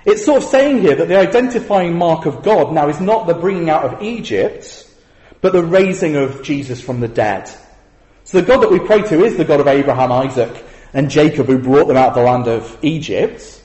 It's 0.06 0.24
sort 0.24 0.44
of 0.44 0.50
saying 0.50 0.82
here 0.82 0.96
that 0.96 1.08
the 1.08 1.18
identifying 1.18 1.98
mark 1.98 2.26
of 2.26 2.44
God 2.44 2.74
now 2.74 2.90
is 2.90 3.02
not 3.02 3.28
the 3.28 3.34
bringing 3.34 3.70
out 3.70 3.84
of 3.84 4.02
Egypt, 4.02 4.88
but 5.42 5.52
the 5.52 5.64
raising 5.64 6.16
of 6.16 6.44
Jesus 6.44 6.80
from 6.80 7.00
the 7.00 7.08
dead. 7.08 7.50
So 8.24 8.40
the 8.40 8.48
God 8.48 8.62
that 8.62 8.72
we 8.72 8.80
pray 8.80 9.02
to 9.02 9.24
is 9.24 9.36
the 9.36 9.46
God 9.46 9.60
of 9.60 9.68
Abraham, 9.68 10.12
Isaac, 10.12 10.64
and 10.94 11.10
Jacob 11.10 11.48
who 11.48 11.58
brought 11.58 11.88
them 11.88 11.98
out 11.98 12.10
of 12.10 12.16
the 12.16 12.22
land 12.22 12.48
of 12.48 12.78
Egypt. 12.82 13.62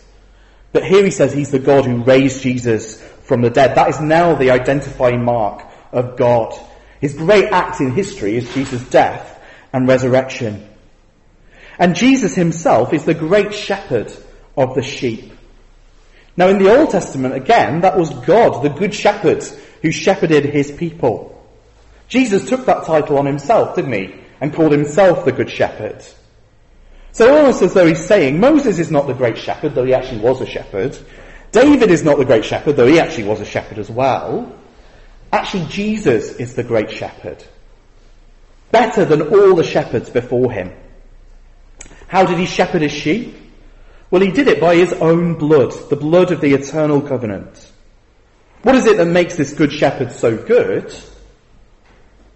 But 0.72 0.84
here 0.84 1.04
he 1.04 1.10
says 1.10 1.32
he's 1.32 1.50
the 1.50 1.58
God 1.58 1.84
who 1.84 2.02
raised 2.02 2.42
Jesus 2.42 3.00
from 3.22 3.42
the 3.42 3.50
dead. 3.50 3.76
That 3.76 3.90
is 3.90 4.00
now 4.00 4.34
the 4.34 4.50
identifying 4.50 5.24
mark 5.24 5.64
of 5.92 6.16
God. 6.16 6.58
His 7.00 7.14
great 7.14 7.46
act 7.46 7.80
in 7.80 7.92
history 7.92 8.36
is 8.36 8.52
Jesus' 8.54 8.88
death 8.90 9.40
and 9.72 9.88
resurrection. 9.88 10.68
And 11.78 11.96
Jesus 11.96 12.34
himself 12.34 12.92
is 12.92 13.04
the 13.04 13.14
great 13.14 13.54
shepherd 13.54 14.12
of 14.56 14.74
the 14.74 14.82
sheep. 14.82 15.32
Now 16.36 16.48
in 16.48 16.58
the 16.58 16.74
Old 16.76 16.90
Testament, 16.90 17.34
again, 17.34 17.80
that 17.80 17.98
was 17.98 18.10
God, 18.10 18.62
the 18.62 18.68
good 18.68 18.94
shepherd, 18.94 19.42
who 19.82 19.90
shepherded 19.90 20.44
his 20.44 20.70
people. 20.70 21.26
Jesus 22.08 22.48
took 22.48 22.66
that 22.66 22.84
title 22.84 23.18
on 23.18 23.26
himself, 23.26 23.76
didn't 23.76 23.92
he? 23.92 24.20
and 24.40 24.54
called 24.54 24.72
himself 24.72 25.24
the 25.24 25.32
Good 25.32 25.50
Shepherd. 25.50 26.04
So 27.12 27.36
almost 27.36 27.62
as 27.62 27.74
though 27.74 27.86
he's 27.86 28.04
saying, 28.04 28.40
Moses 28.40 28.78
is 28.78 28.90
not 28.90 29.06
the 29.06 29.14
great 29.14 29.36
shepherd, 29.36 29.74
though 29.74 29.84
he 29.84 29.94
actually 29.94 30.20
was 30.20 30.40
a 30.40 30.46
shepherd. 30.46 30.96
David 31.52 31.90
is 31.90 32.04
not 32.04 32.18
the 32.18 32.24
great 32.24 32.44
shepherd, 32.44 32.76
though 32.76 32.86
he 32.86 33.00
actually 33.00 33.24
was 33.24 33.40
a 33.40 33.44
shepherd 33.44 33.78
as 33.78 33.90
well. 33.90 34.56
Actually, 35.32 35.66
Jesus 35.66 36.32
is 36.36 36.54
the 36.54 36.64
great 36.64 36.90
shepherd. 36.90 37.44
Better 38.70 39.04
than 39.04 39.22
all 39.22 39.54
the 39.54 39.64
shepherds 39.64 40.10
before 40.10 40.50
him. 40.50 40.72
How 42.08 42.24
did 42.24 42.38
he 42.38 42.46
shepherd 42.46 42.82
his 42.82 42.92
sheep? 42.92 43.36
Well, 44.10 44.22
he 44.22 44.32
did 44.32 44.48
it 44.48 44.60
by 44.60 44.74
his 44.74 44.92
own 44.92 45.34
blood, 45.34 45.72
the 45.88 45.96
blood 45.96 46.32
of 46.32 46.40
the 46.40 46.54
eternal 46.54 47.00
covenant. 47.00 47.70
What 48.62 48.74
is 48.74 48.86
it 48.86 48.96
that 48.96 49.06
makes 49.06 49.36
this 49.36 49.54
good 49.54 49.72
shepherd 49.72 50.12
so 50.12 50.36
good? 50.36 50.92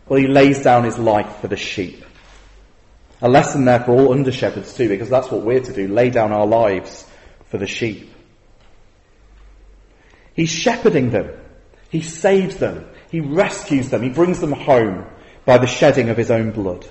Well, 0.07 0.21
he 0.21 0.29
lays 0.29 0.63
down 0.63 0.85
his 0.85 0.99
life 0.99 1.41
for 1.41 1.49
the 1.49 1.57
sheep. 1.57 2.05
A 3.21 3.29
lesson 3.29 3.65
there 3.65 3.81
for 3.81 3.93
all 3.93 4.13
under 4.13 4.31
shepherds 4.31 4.75
too, 4.75 4.89
because 4.89 5.09
that's 5.09 5.31
what 5.31 5.43
we're 5.43 5.61
to 5.61 5.73
do, 5.73 5.89
lay 5.89 6.11
down 6.11 6.31
our 6.31 6.47
lives 6.47 7.07
for 7.49 7.59
the 7.59 7.67
sheep. 7.67 8.13
He's 10.35 10.51
shepherding 10.51 11.11
them. 11.11 11.31
He 11.95 12.01
saves 12.01 12.57
them. 12.57 12.89
He 13.09 13.21
rescues 13.21 13.89
them. 13.89 14.03
He 14.03 14.09
brings 14.09 14.41
them 14.41 14.51
home 14.51 15.07
by 15.45 15.59
the 15.59 15.69
shedding 15.69 16.09
of 16.09 16.17
his 16.17 16.29
own 16.29 16.51
blood. 16.51 16.85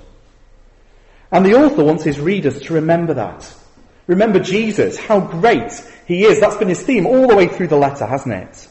And 1.30 1.46
the 1.46 1.56
author 1.56 1.84
wants 1.84 2.06
his 2.06 2.22
readers 2.22 2.62
to 2.62 2.76
remember 2.76 3.16
that. 3.16 3.54
Remember 4.08 4.40
Jesus, 4.40 4.98
how 4.98 5.20
great 5.20 5.74
he 6.08 6.24
is. 6.24 6.40
That's 6.40 6.56
been 6.56 6.70
his 6.70 6.82
theme 6.82 7.06
all 7.06 7.28
the 7.28 7.36
way 7.36 7.50
through 7.50 7.68
the 7.68 7.76
letter, 7.76 8.06
hasn't 8.06 8.34
it? 8.34 8.70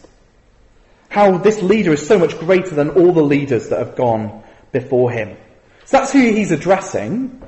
How 1.10 1.36
this 1.36 1.60
leader 1.60 1.92
is 1.92 2.06
so 2.06 2.18
much 2.18 2.38
greater 2.38 2.74
than 2.74 2.88
all 2.88 3.12
the 3.12 3.20
leaders 3.20 3.68
that 3.68 3.80
have 3.80 3.94
gone 3.94 4.42
before 4.72 5.10
him. 5.10 5.36
So 5.84 5.98
that's 5.98 6.14
who 6.14 6.32
he's 6.32 6.50
addressing, 6.50 7.42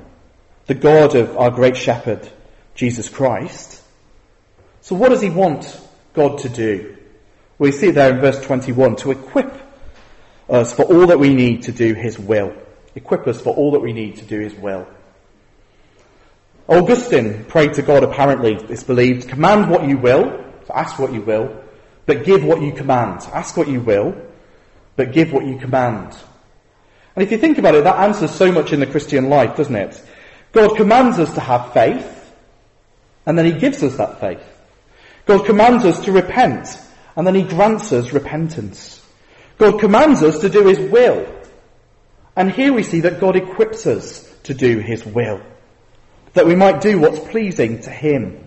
the 0.67 0.75
God 0.75 1.15
of 1.15 1.35
our 1.37 1.49
great 1.49 1.75
shepherd, 1.75 2.29
Jesus 2.75 3.09
Christ. 3.09 3.81
So 4.81 4.93
what 4.93 5.09
does 5.09 5.21
he 5.21 5.31
want 5.31 5.75
God 6.13 6.37
to 6.41 6.49
do? 6.49 6.94
We 7.57 7.71
see 7.71 7.91
there 7.91 8.13
in 8.13 8.19
verse 8.19 8.41
21, 8.41 8.97
to 8.97 9.11
equip 9.11 9.53
us 10.49 10.73
for 10.73 10.83
all 10.83 11.07
that 11.07 11.19
we 11.19 11.33
need 11.33 11.63
to 11.63 11.71
do 11.71 11.93
his 11.93 12.19
will. 12.19 12.53
Equip 12.95 13.27
us 13.27 13.41
for 13.41 13.55
all 13.55 13.71
that 13.71 13.79
we 13.79 13.93
need 13.93 14.17
to 14.17 14.25
do 14.25 14.39
his 14.39 14.53
will. 14.53 14.87
Augustine 16.67 17.45
prayed 17.45 17.73
to 17.75 17.81
God 17.81 18.03
apparently, 18.03 18.55
it's 18.69 18.83
believed, 18.83 19.29
command 19.29 19.69
what 19.69 19.87
you 19.87 19.97
will, 19.97 20.43
so 20.67 20.73
ask 20.73 20.97
what 20.97 21.13
you 21.13 21.21
will, 21.21 21.63
but 22.05 22.23
give 22.23 22.43
what 22.43 22.61
you 22.61 22.71
command. 22.71 23.21
Ask 23.33 23.55
what 23.55 23.67
you 23.67 23.79
will, 23.79 24.15
but 24.95 25.11
give 25.11 25.31
what 25.31 25.45
you 25.45 25.57
command. 25.57 26.15
And 27.15 27.23
if 27.23 27.31
you 27.31 27.37
think 27.37 27.57
about 27.57 27.75
it, 27.75 27.83
that 27.83 27.99
answers 27.99 28.31
so 28.31 28.51
much 28.51 28.73
in 28.73 28.79
the 28.79 28.87
Christian 28.87 29.29
life, 29.29 29.55
doesn't 29.55 29.75
it? 29.75 30.01
God 30.51 30.75
commands 30.75 31.19
us 31.19 31.33
to 31.35 31.39
have 31.39 31.71
faith, 31.71 32.33
and 33.25 33.37
then 33.37 33.45
he 33.45 33.53
gives 33.53 33.83
us 33.83 33.97
that 33.97 34.19
faith. 34.19 34.43
God 35.25 35.45
commands 35.45 35.85
us 35.85 36.03
to 36.05 36.11
repent, 36.11 36.79
and 37.15 37.25
then 37.25 37.35
he 37.35 37.43
grants 37.43 37.91
us 37.93 38.11
repentance. 38.11 39.01
God 39.57 39.79
commands 39.79 40.21
us 40.21 40.39
to 40.39 40.49
do 40.49 40.67
his 40.67 40.79
will. 40.79 41.25
And 42.35 42.51
here 42.51 42.73
we 42.73 42.83
see 42.83 43.01
that 43.01 43.21
God 43.21 43.35
equips 43.35 43.87
us 43.87 44.29
to 44.43 44.53
do 44.53 44.79
his 44.79 45.05
will. 45.05 45.41
That 46.33 46.45
we 46.45 46.55
might 46.55 46.81
do 46.81 46.99
what's 46.99 47.19
pleasing 47.19 47.81
to 47.81 47.89
him. 47.89 48.45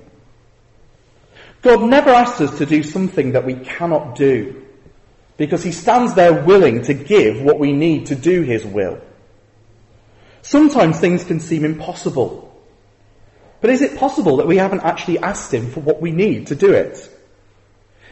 God 1.62 1.82
never 1.82 2.10
asks 2.10 2.40
us 2.42 2.58
to 2.58 2.66
do 2.66 2.82
something 2.82 3.32
that 3.32 3.46
we 3.46 3.54
cannot 3.54 4.14
do. 4.14 4.66
Because 5.38 5.62
he 5.62 5.72
stands 5.72 6.14
there 6.14 6.44
willing 6.44 6.82
to 6.82 6.94
give 6.94 7.40
what 7.40 7.58
we 7.58 7.72
need 7.72 8.06
to 8.06 8.14
do 8.14 8.42
his 8.42 8.66
will. 8.66 9.00
Sometimes 10.42 11.00
things 11.00 11.24
can 11.24 11.40
seem 11.40 11.64
impossible. 11.64 12.44
But 13.60 13.70
is 13.70 13.82
it 13.82 13.98
possible 13.98 14.36
that 14.36 14.46
we 14.46 14.58
haven't 14.58 14.82
actually 14.82 15.18
asked 15.18 15.52
him 15.52 15.70
for 15.70 15.80
what 15.80 16.00
we 16.00 16.10
need 16.10 16.48
to 16.48 16.54
do 16.54 16.72
it? 16.72 17.10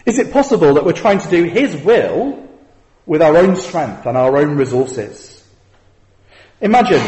Is 0.06 0.20
it 0.20 0.32
possible 0.32 0.74
that 0.74 0.84
we're 0.84 0.92
trying 0.92 1.18
to 1.18 1.28
do 1.28 1.42
His 1.42 1.76
will 1.76 2.48
with 3.06 3.20
our 3.20 3.36
own 3.36 3.56
strength 3.56 4.06
and 4.06 4.16
our 4.16 4.36
own 4.36 4.56
resources? 4.56 5.44
Imagine 6.60 7.02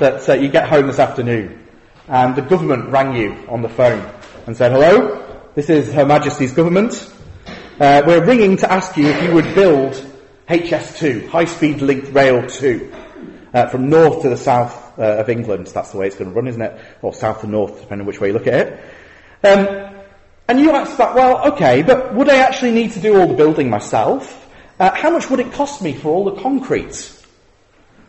that 0.00 0.28
uh, 0.28 0.34
you 0.34 0.48
get 0.48 0.68
home 0.68 0.88
this 0.88 0.98
afternoon 0.98 1.64
and 2.08 2.34
the 2.34 2.42
government 2.42 2.90
rang 2.90 3.14
you 3.14 3.46
on 3.48 3.62
the 3.62 3.68
phone 3.68 4.04
and 4.48 4.56
said, 4.56 4.72
hello, 4.72 5.24
this 5.54 5.70
is 5.70 5.92
Her 5.92 6.04
Majesty's 6.04 6.52
government. 6.52 7.08
Uh, 7.78 8.02
we're 8.04 8.24
ringing 8.24 8.56
to 8.56 8.70
ask 8.70 8.96
you 8.96 9.06
if 9.06 9.22
you 9.22 9.32
would 9.32 9.54
build 9.54 9.92
HS2, 10.48 11.28
High 11.28 11.44
Speed 11.44 11.80
Linked 11.80 12.12
Rail 12.12 12.48
2, 12.48 12.92
uh, 13.54 13.66
from 13.68 13.88
north 13.88 14.22
to 14.22 14.28
the 14.28 14.36
south 14.36 14.98
uh, 14.98 15.18
of 15.18 15.28
England. 15.28 15.68
That's 15.68 15.92
the 15.92 15.98
way 15.98 16.08
it's 16.08 16.16
going 16.16 16.30
to 16.30 16.36
run, 16.36 16.48
isn't 16.48 16.60
it? 16.60 16.80
Or 17.00 17.14
south 17.14 17.42
to 17.42 17.46
north, 17.46 17.80
depending 17.80 18.00
on 18.00 18.06
which 18.06 18.20
way 18.20 18.28
you 18.28 18.34
look 18.34 18.48
at 18.48 18.66
it. 18.66 18.80
Um, 19.44 19.99
and 20.50 20.58
you 20.58 20.72
ask 20.72 20.98
back, 20.98 21.14
well, 21.14 21.52
okay, 21.52 21.80
but 21.80 22.12
would 22.12 22.28
I 22.28 22.38
actually 22.38 22.72
need 22.72 22.90
to 22.94 23.00
do 23.00 23.16
all 23.16 23.28
the 23.28 23.34
building 23.34 23.70
myself? 23.70 24.48
Uh, 24.80 24.92
how 24.92 25.08
much 25.08 25.30
would 25.30 25.38
it 25.38 25.52
cost 25.52 25.80
me 25.80 25.92
for 25.94 26.08
all 26.08 26.24
the 26.24 26.42
concrete? 26.42 27.12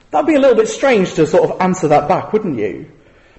That'd 0.10 0.26
be 0.26 0.34
a 0.34 0.40
little 0.40 0.56
bit 0.56 0.68
strange 0.68 1.14
to 1.14 1.28
sort 1.28 1.48
of 1.48 1.62
answer 1.62 1.88
that 1.90 2.08
back, 2.08 2.34
wouldn't 2.34 2.58
you? 2.58 2.92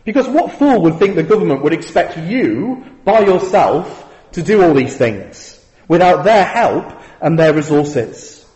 Because 0.04 0.28
what 0.28 0.52
fool 0.52 0.82
would 0.82 1.00
think 1.00 1.16
the 1.16 1.24
government 1.24 1.64
would 1.64 1.72
expect 1.72 2.16
you, 2.16 2.84
by 3.04 3.22
yourself, 3.22 4.08
to 4.34 4.42
do 4.42 4.62
all 4.62 4.72
these 4.72 4.96
things 4.96 5.60
without 5.88 6.22
their 6.22 6.44
help 6.44 7.02
and 7.20 7.36
their 7.36 7.52
resources? 7.52 8.46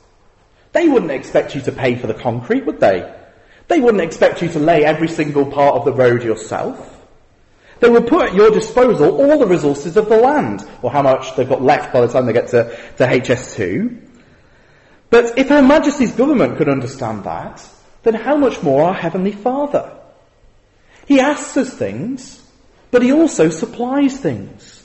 They 0.71 0.87
wouldn't 0.87 1.11
expect 1.11 1.57
you 1.57 1.61
to 1.63 1.73
pay 1.73 1.97
for 1.97 2.07
the 2.07 2.15
concrete, 2.15 2.67
would 2.67 2.79
they? 2.79 3.13
They 3.67 3.81
wouldn't 3.81 4.05
expect 4.05 4.43
you 4.43 4.49
to 4.51 4.61
lay 4.61 4.85
every 4.85 5.09
single 5.09 5.47
part 5.47 5.75
of 5.75 5.85
the 5.85 5.93
road 5.93 6.23
yourself. 6.23 6.96
They 7.81 7.89
will 7.89 8.03
put 8.03 8.31
at 8.31 8.35
your 8.35 8.51
disposal 8.51 9.17
all 9.21 9.39
the 9.39 9.47
resources 9.47 9.97
of 9.97 10.09
the 10.09 10.17
land, 10.17 10.67
or 10.83 10.91
how 10.91 11.03
much 11.03 11.37
they've 11.37 11.49
got 11.49 11.63
left 11.63 11.93
by 11.93 12.01
the 12.01 12.09
time 12.09 12.27
they 12.27 12.33
get 12.33 12.49
to, 12.49 12.75
to 12.97 13.07
HS2. 13.07 14.03
But 15.11 15.39
if 15.39 15.49
Her 15.49 15.63
Majesty's 15.63 16.13
government 16.13 16.57
could 16.57 16.69
understand 16.69 17.25
that, 17.25 17.67
then 18.03 18.15
how 18.15 18.37
much 18.37 18.63
more 18.63 18.85
our 18.85 18.95
Heavenly 18.95 19.33
Father? 19.33 19.93
He 21.07 21.21
asks 21.21 21.57
us 21.57 21.75
things, 21.75 22.43
but 22.91 23.03
He 23.03 23.13
also 23.13 23.51
supplies 23.51 24.19
things. 24.19 24.83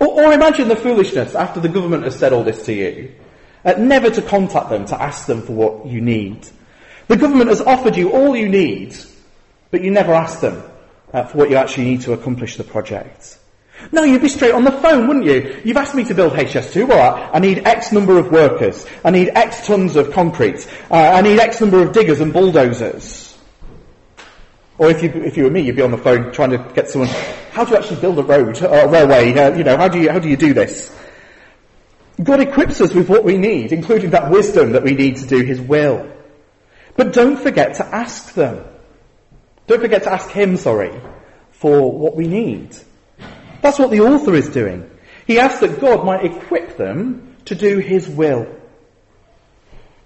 Or, 0.00 0.24
or 0.24 0.32
imagine 0.32 0.68
the 0.68 0.76
foolishness 0.76 1.34
after 1.34 1.60
the 1.60 1.68
government 1.68 2.04
has 2.04 2.18
said 2.18 2.32
all 2.32 2.44
this 2.44 2.64
to 2.66 2.72
you, 2.72 3.14
uh, 3.64 3.74
never 3.78 4.10
to 4.10 4.22
contact 4.22 4.70
them 4.70 4.86
to 4.86 5.00
ask 5.00 5.26
them 5.26 5.42
for 5.42 5.52
what 5.52 5.86
you 5.86 6.00
need. 6.00 6.48
The 7.08 7.16
government 7.16 7.50
has 7.50 7.60
offered 7.60 7.96
you 7.96 8.10
all 8.10 8.34
you 8.34 8.48
need, 8.48 8.96
but 9.70 9.82
you 9.82 9.90
never 9.90 10.14
ask 10.14 10.40
them 10.40 10.62
uh, 11.14 11.24
for 11.24 11.38
what 11.38 11.48
you 11.48 11.56
actually 11.56 11.84
need 11.84 12.02
to 12.02 12.12
accomplish 12.12 12.56
the 12.56 12.64
project. 12.64 13.38
No, 13.92 14.02
you'd 14.02 14.22
be 14.22 14.28
straight 14.28 14.52
on 14.52 14.64
the 14.64 14.72
phone, 14.72 15.06
wouldn't 15.06 15.24
you? 15.24 15.60
You've 15.64 15.76
asked 15.76 15.94
me 15.94 16.04
to 16.04 16.14
build 16.14 16.32
HS2. 16.32 16.88
Well, 16.88 17.30
I 17.32 17.38
need 17.38 17.66
X 17.66 17.92
number 17.92 18.18
of 18.18 18.30
workers. 18.30 18.86
I 19.04 19.10
need 19.10 19.30
X 19.30 19.66
tons 19.66 19.96
of 19.96 20.12
concrete. 20.12 20.66
Uh, 20.90 20.94
I 20.94 21.20
need 21.20 21.38
X 21.38 21.60
number 21.60 21.82
of 21.82 21.92
diggers 21.92 22.20
and 22.20 22.32
bulldozers. 22.32 23.36
Or 24.76 24.90
if 24.90 25.02
you, 25.02 25.10
if 25.10 25.36
you 25.36 25.44
were 25.44 25.50
me, 25.50 25.60
you'd 25.60 25.76
be 25.76 25.82
on 25.82 25.92
the 25.92 25.98
phone 25.98 26.32
trying 26.32 26.50
to 26.50 26.58
get 26.74 26.88
someone, 26.88 27.08
how 27.52 27.64
do 27.64 27.72
you 27.72 27.76
actually 27.76 28.00
build 28.00 28.18
a 28.18 28.24
road 28.24 28.60
or 28.62 28.80
a 28.80 28.88
railway? 28.88 29.32
Uh, 29.32 29.56
you 29.56 29.62
know, 29.62 29.76
how 29.76 29.86
do 29.86 30.00
you, 30.00 30.10
how 30.10 30.18
do 30.18 30.28
you 30.28 30.36
do 30.36 30.52
this? 30.52 30.96
God 32.22 32.40
equips 32.40 32.80
us 32.80 32.92
with 32.92 33.08
what 33.08 33.24
we 33.24 33.36
need, 33.36 33.72
including 33.72 34.10
that 34.10 34.30
wisdom 34.30 34.72
that 34.72 34.82
we 34.82 34.94
need 34.94 35.16
to 35.18 35.26
do 35.26 35.42
His 35.42 35.60
will. 35.60 36.10
But 36.96 37.12
don't 37.12 37.36
forget 37.36 37.76
to 37.76 37.86
ask 37.86 38.34
them. 38.34 38.64
Don't 39.66 39.80
forget 39.80 40.02
to 40.04 40.12
ask 40.12 40.30
him, 40.30 40.56
sorry, 40.56 40.92
for 41.52 41.90
what 41.90 42.16
we 42.16 42.26
need. 42.26 42.76
That's 43.62 43.78
what 43.78 43.90
the 43.90 44.00
author 44.00 44.34
is 44.34 44.48
doing. 44.48 44.90
He 45.26 45.38
asks 45.38 45.60
that 45.60 45.80
God 45.80 46.04
might 46.04 46.24
equip 46.24 46.76
them 46.76 47.36
to 47.46 47.54
do 47.54 47.78
his 47.78 48.08
will. 48.08 48.46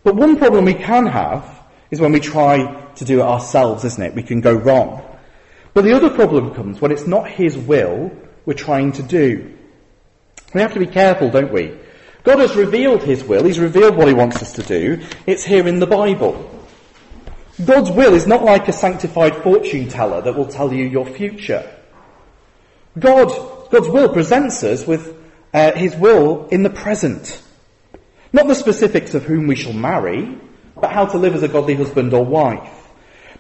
But 0.05 0.14
one 0.14 0.37
problem 0.37 0.64
we 0.64 0.75
can 0.75 1.07
have 1.07 1.61
is 1.90 2.01
when 2.01 2.12
we 2.12 2.21
try 2.21 2.88
to 2.97 3.05
do 3.05 3.21
it 3.21 3.25
ourselves, 3.25 3.85
isn't 3.85 4.03
it? 4.03 4.14
We 4.14 4.23
can 4.23 4.40
go 4.40 4.55
wrong. 4.55 5.05
But 5.75 5.85
the 5.85 5.94
other 5.94 6.11
problem 6.11 6.55
comes 6.55 6.81
when 6.81 6.92
it's 6.92 7.07
not 7.07 7.29
his 7.29 7.57
will 7.57 8.12
we're 8.47 8.55
trying 8.55 8.92
to 8.92 9.03
do. 9.03 9.55
We 10.55 10.61
have 10.61 10.75
to 10.75 10.81
be 10.81 10.87
careful, 10.87 11.31
don't 11.31 11.53
we? 11.53 11.77
God 12.25 12.38
has 12.38 12.57
revealed 12.57 13.03
his 13.03 13.23
will. 13.23 13.44
He's 13.44 13.59
revealed 13.59 13.97
what 13.97 14.09
he 14.09 14.14
wants 14.14 14.42
us 14.42 14.53
to 14.53 14.62
do. 14.62 15.05
It's 15.27 15.44
here 15.44 15.68
in 15.68 15.79
the 15.79 15.87
Bible. 15.87 16.58
God's 17.64 17.90
will 17.90 18.14
is 18.14 18.27
not 18.27 18.44
like 18.44 18.68
a 18.68 18.73
sanctified 18.73 19.37
fortune 19.42 19.88
teller 19.88 20.23
that 20.23 20.37
will 20.37 20.47
tell 20.47 20.73
you 20.73 20.85
your 20.87 21.07
future. 21.07 21.68
God, 22.97 23.29
God's 23.71 23.88
will 23.88 24.12
presents 24.12 24.62
us 24.62 24.87
with 24.87 25.16
uh, 25.53 25.73
His 25.73 25.97
will 25.97 26.47
in 26.49 26.62
the 26.62 26.71
present. 26.71 27.42
Not 28.33 28.47
the 28.47 28.55
specifics 28.55 29.14
of 29.14 29.25
whom 29.25 29.49
we 29.49 29.57
shall 29.57 29.73
marry, 29.73 30.38
but 30.77 30.92
how 30.92 31.07
to 31.07 31.18
live 31.18 31.35
as 31.35 31.42
a 31.42 31.49
godly 31.49 31.75
husband 31.75 32.14
or 32.14 32.25
wife. 32.25 32.88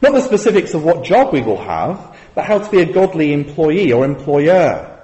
Not 0.02 0.14
the 0.14 0.20
specifics 0.20 0.74
of 0.74 0.82
what 0.82 1.04
job 1.04 1.32
we 1.32 1.42
will 1.42 1.62
have, 1.62 2.16
but 2.34 2.44
how 2.44 2.58
to 2.58 2.70
be 2.70 2.80
a 2.80 2.92
godly 2.92 3.32
employee 3.32 3.92
or 3.92 4.04
employer. 4.04 5.00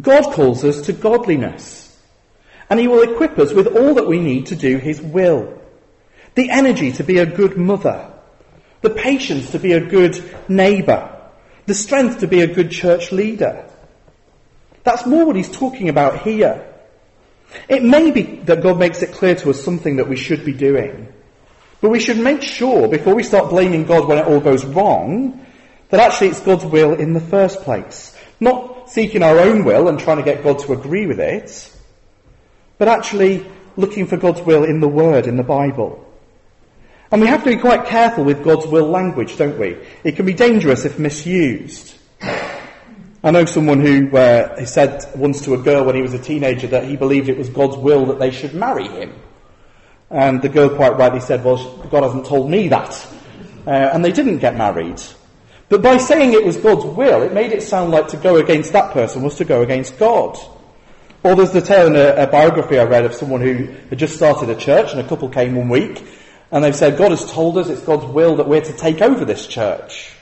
God 0.00 0.32
calls 0.32 0.64
us 0.64 0.82
to 0.82 0.92
godliness. 0.92 1.86
And 2.68 2.80
He 2.80 2.88
will 2.88 3.02
equip 3.02 3.38
us 3.38 3.52
with 3.52 3.68
all 3.68 3.94
that 3.94 4.06
we 4.06 4.18
need 4.18 4.46
to 4.46 4.56
do 4.56 4.78
His 4.78 5.00
will 5.00 5.60
the 6.34 6.50
energy 6.50 6.92
to 6.92 7.04
be 7.04 7.18
a 7.18 7.26
good 7.26 7.56
mother, 7.56 8.10
the 8.82 8.90
patience 8.90 9.50
to 9.50 9.58
be 9.58 9.72
a 9.72 9.80
good 9.80 10.22
neighbour, 10.48 11.16
the 11.66 11.74
strength 11.74 12.20
to 12.20 12.26
be 12.26 12.40
a 12.40 12.54
good 12.54 12.70
church 12.70 13.12
leader. 13.12 13.64
That's 14.82 15.06
more 15.06 15.26
what 15.26 15.36
he's 15.36 15.50
talking 15.50 15.88
about 15.88 16.22
here. 16.22 16.66
It 17.68 17.82
may 17.82 18.10
be 18.10 18.22
that 18.22 18.62
God 18.62 18.78
makes 18.78 19.02
it 19.02 19.12
clear 19.12 19.34
to 19.36 19.50
us 19.50 19.62
something 19.62 19.96
that 19.96 20.08
we 20.08 20.16
should 20.16 20.44
be 20.44 20.52
doing, 20.52 21.12
but 21.80 21.90
we 21.90 22.00
should 22.00 22.18
make 22.18 22.42
sure 22.42 22.88
before 22.88 23.14
we 23.14 23.22
start 23.22 23.50
blaming 23.50 23.84
God 23.84 24.06
when 24.06 24.18
it 24.18 24.26
all 24.26 24.40
goes 24.40 24.64
wrong 24.64 25.46
that 25.90 26.00
actually 26.00 26.28
it's 26.28 26.40
God's 26.40 26.64
will 26.64 26.94
in 26.94 27.12
the 27.12 27.20
first 27.20 27.62
place. 27.62 28.16
Not 28.38 28.90
seeking 28.90 29.22
our 29.22 29.38
own 29.38 29.64
will 29.64 29.88
and 29.88 29.98
trying 29.98 30.16
to 30.16 30.22
get 30.22 30.42
God 30.42 30.60
to 30.60 30.72
agree 30.72 31.06
with 31.06 31.20
it, 31.20 31.70
but 32.78 32.88
actually 32.88 33.46
looking 33.76 34.06
for 34.06 34.16
God's 34.16 34.40
will 34.40 34.64
in 34.64 34.80
the 34.80 34.88
Word, 34.88 35.26
in 35.26 35.36
the 35.36 35.42
Bible. 35.42 36.06
And 37.12 37.20
we 37.20 37.26
have 37.26 37.42
to 37.42 37.50
be 37.50 37.56
quite 37.56 37.86
careful 37.86 38.22
with 38.22 38.44
God's 38.44 38.66
will 38.68 38.88
language, 38.88 39.36
don't 39.36 39.58
we? 39.58 39.76
It 40.04 40.14
can 40.14 40.26
be 40.26 40.32
dangerous 40.32 40.84
if 40.84 40.98
misused. 40.98 41.96
I 43.22 43.32
know 43.32 43.44
someone 43.44 43.80
who, 43.80 44.16
uh, 44.16 44.64
said 44.64 45.04
once 45.16 45.42
to 45.42 45.54
a 45.54 45.58
girl 45.58 45.84
when 45.84 45.96
he 45.96 46.02
was 46.02 46.14
a 46.14 46.20
teenager 46.20 46.68
that 46.68 46.84
he 46.84 46.96
believed 46.96 47.28
it 47.28 47.36
was 47.36 47.48
God's 47.48 47.76
will 47.76 48.06
that 48.06 48.20
they 48.20 48.30
should 48.30 48.54
marry 48.54 48.86
him. 48.86 49.12
And 50.08 50.40
the 50.40 50.48
girl 50.48 50.70
quite 50.70 50.96
rightly 50.96 51.20
said, 51.20 51.44
well, 51.44 51.78
God 51.90 52.04
hasn't 52.04 52.26
told 52.26 52.48
me 52.48 52.68
that. 52.68 53.06
Uh, 53.66 53.70
and 53.70 54.04
they 54.04 54.12
didn't 54.12 54.38
get 54.38 54.56
married. 54.56 55.02
But 55.68 55.82
by 55.82 55.96
saying 55.96 56.32
it 56.32 56.44
was 56.44 56.56
God's 56.56 56.84
will, 56.84 57.22
it 57.22 57.32
made 57.32 57.50
it 57.50 57.62
sound 57.62 57.90
like 57.90 58.08
to 58.08 58.16
go 58.18 58.36
against 58.36 58.72
that 58.72 58.92
person 58.92 59.22
was 59.22 59.36
to 59.36 59.44
go 59.44 59.62
against 59.62 59.98
God. 59.98 60.38
Or 61.24 61.34
there's 61.34 61.52
the 61.52 61.60
tale 61.60 61.88
in 61.88 61.96
a, 61.96 62.22
a 62.22 62.26
biography 62.28 62.78
I 62.78 62.84
read 62.84 63.04
of 63.04 63.14
someone 63.14 63.40
who 63.40 63.66
had 63.90 63.98
just 63.98 64.16
started 64.16 64.48
a 64.48 64.56
church 64.56 64.92
and 64.92 65.00
a 65.00 65.08
couple 65.08 65.28
came 65.28 65.56
one 65.56 65.68
week 65.68 66.02
and 66.52 66.64
they've 66.64 66.74
said, 66.74 66.98
God 66.98 67.10
has 67.12 67.30
told 67.30 67.58
us 67.58 67.68
it's 67.68 67.82
God's 67.82 68.06
will 68.06 68.36
that 68.36 68.48
we're 68.48 68.60
to 68.60 68.72
take 68.72 69.00
over 69.00 69.24
this 69.24 69.46
church. 69.46 70.12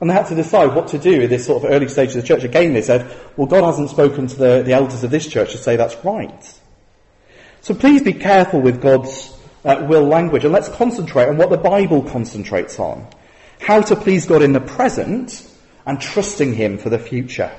And 0.00 0.10
they 0.10 0.14
had 0.14 0.26
to 0.26 0.34
decide 0.34 0.74
what 0.74 0.88
to 0.88 0.98
do 0.98 1.22
in 1.22 1.30
this 1.30 1.46
sort 1.46 1.64
of 1.64 1.70
early 1.70 1.88
stage 1.88 2.10
of 2.10 2.16
the 2.16 2.22
church. 2.22 2.44
Again, 2.44 2.74
they 2.74 2.82
said, 2.82 3.10
well, 3.36 3.46
God 3.46 3.64
hasn't 3.64 3.88
spoken 3.88 4.26
to 4.26 4.36
the, 4.36 4.62
the 4.62 4.72
elders 4.72 5.02
of 5.02 5.10
this 5.10 5.26
church 5.26 5.52
to 5.52 5.58
say 5.58 5.76
that's 5.76 5.96
right. 6.04 6.60
So 7.62 7.74
please 7.74 8.02
be 8.02 8.12
careful 8.12 8.60
with 8.60 8.82
God's 8.82 9.34
uh, 9.64 9.84
will 9.88 10.04
language 10.04 10.44
and 10.44 10.52
let's 10.52 10.68
concentrate 10.68 11.28
on 11.28 11.38
what 11.38 11.50
the 11.50 11.56
Bible 11.56 12.02
concentrates 12.02 12.78
on. 12.78 13.06
How 13.58 13.80
to 13.80 13.96
please 13.96 14.26
God 14.26 14.42
in 14.42 14.52
the 14.52 14.60
present 14.60 15.50
and 15.86 16.00
trusting 16.00 16.52
Him 16.54 16.76
for 16.76 16.90
the 16.90 16.98
future. 16.98 17.50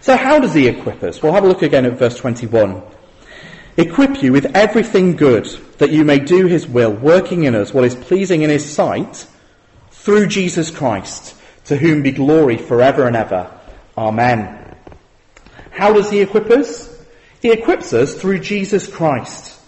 So 0.00 0.16
how 0.16 0.38
does 0.38 0.54
He 0.54 0.68
equip 0.68 1.02
us? 1.02 1.22
We'll 1.22 1.32
have 1.32 1.44
a 1.44 1.48
look 1.48 1.62
again 1.62 1.84
at 1.84 1.98
verse 1.98 2.16
21. 2.16 2.82
Equip 3.76 4.22
you 4.22 4.32
with 4.32 4.56
everything 4.56 5.16
good 5.16 5.46
that 5.78 5.90
you 5.90 6.04
may 6.04 6.18
do 6.18 6.46
His 6.46 6.66
will, 6.66 6.92
working 6.92 7.44
in 7.44 7.54
us 7.54 7.74
what 7.74 7.84
is 7.84 7.94
pleasing 7.94 8.42
in 8.42 8.50
His 8.50 8.64
sight 8.64 9.26
through 9.90 10.28
Jesus 10.28 10.70
Christ, 10.70 11.36
to 11.66 11.76
whom 11.76 12.02
be 12.02 12.12
glory 12.12 12.56
forever 12.56 13.06
and 13.06 13.16
ever. 13.16 13.50
Amen. 13.98 14.74
How 15.70 15.92
does 15.92 16.10
he 16.10 16.20
equip 16.20 16.48
us? 16.50 16.96
He 17.42 17.52
equips 17.52 17.92
us 17.92 18.14
through 18.14 18.38
Jesus 18.38 18.86
Christ. 18.86 19.60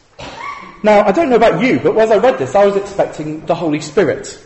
Now, 0.83 1.05
I 1.05 1.13
don't 1.13 1.29
know 1.29 1.37
about 1.37 1.63
you, 1.63 1.81
but 1.81 1.97
as 1.99 2.11
I 2.11 2.17
read 2.17 2.39
this, 2.39 2.55
I 2.55 2.65
was 2.65 2.77
expecting 2.77 3.45
the 3.47 3.55
Holy 3.55 3.81
Spirit. 3.81 4.43